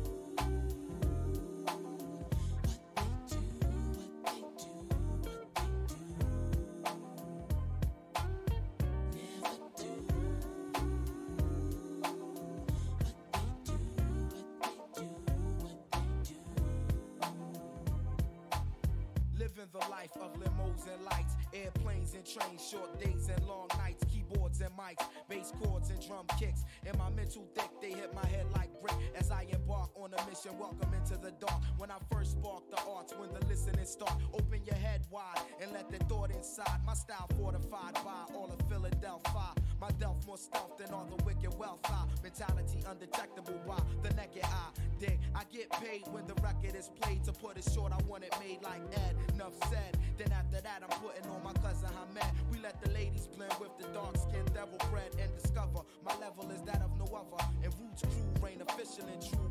[19.73, 24.61] The life of limos and lights, airplanes and trains, short days and long nights, keyboards
[24.61, 26.65] and mics, bass chords and drum kicks.
[26.85, 30.29] In my mental thick, they hit my head like brick as I embark on a
[30.29, 30.59] mission.
[30.59, 31.63] Welcome into the dark.
[31.79, 35.73] When I first spark the arts, when the listening start, open your head wide and
[35.73, 36.81] let the thought inside.
[36.85, 39.55] My style fortified by all of Philadelphia.
[39.83, 41.81] My delf more stealth than all the wicked wealth.
[41.87, 44.71] I mentality undetectable by the naked eye.
[45.01, 47.25] Dig, I get paid when the record is played.
[47.25, 49.17] To put it short, I want it made like Ed.
[49.35, 49.99] Enough said.
[50.19, 52.31] Then after that, I'm putting on my cousin Hamed.
[52.53, 56.49] We let the ladies blend with the dark skinned devil bread and discover my level
[56.53, 57.43] is that of no other.
[57.65, 59.51] And Roots crew reign official and true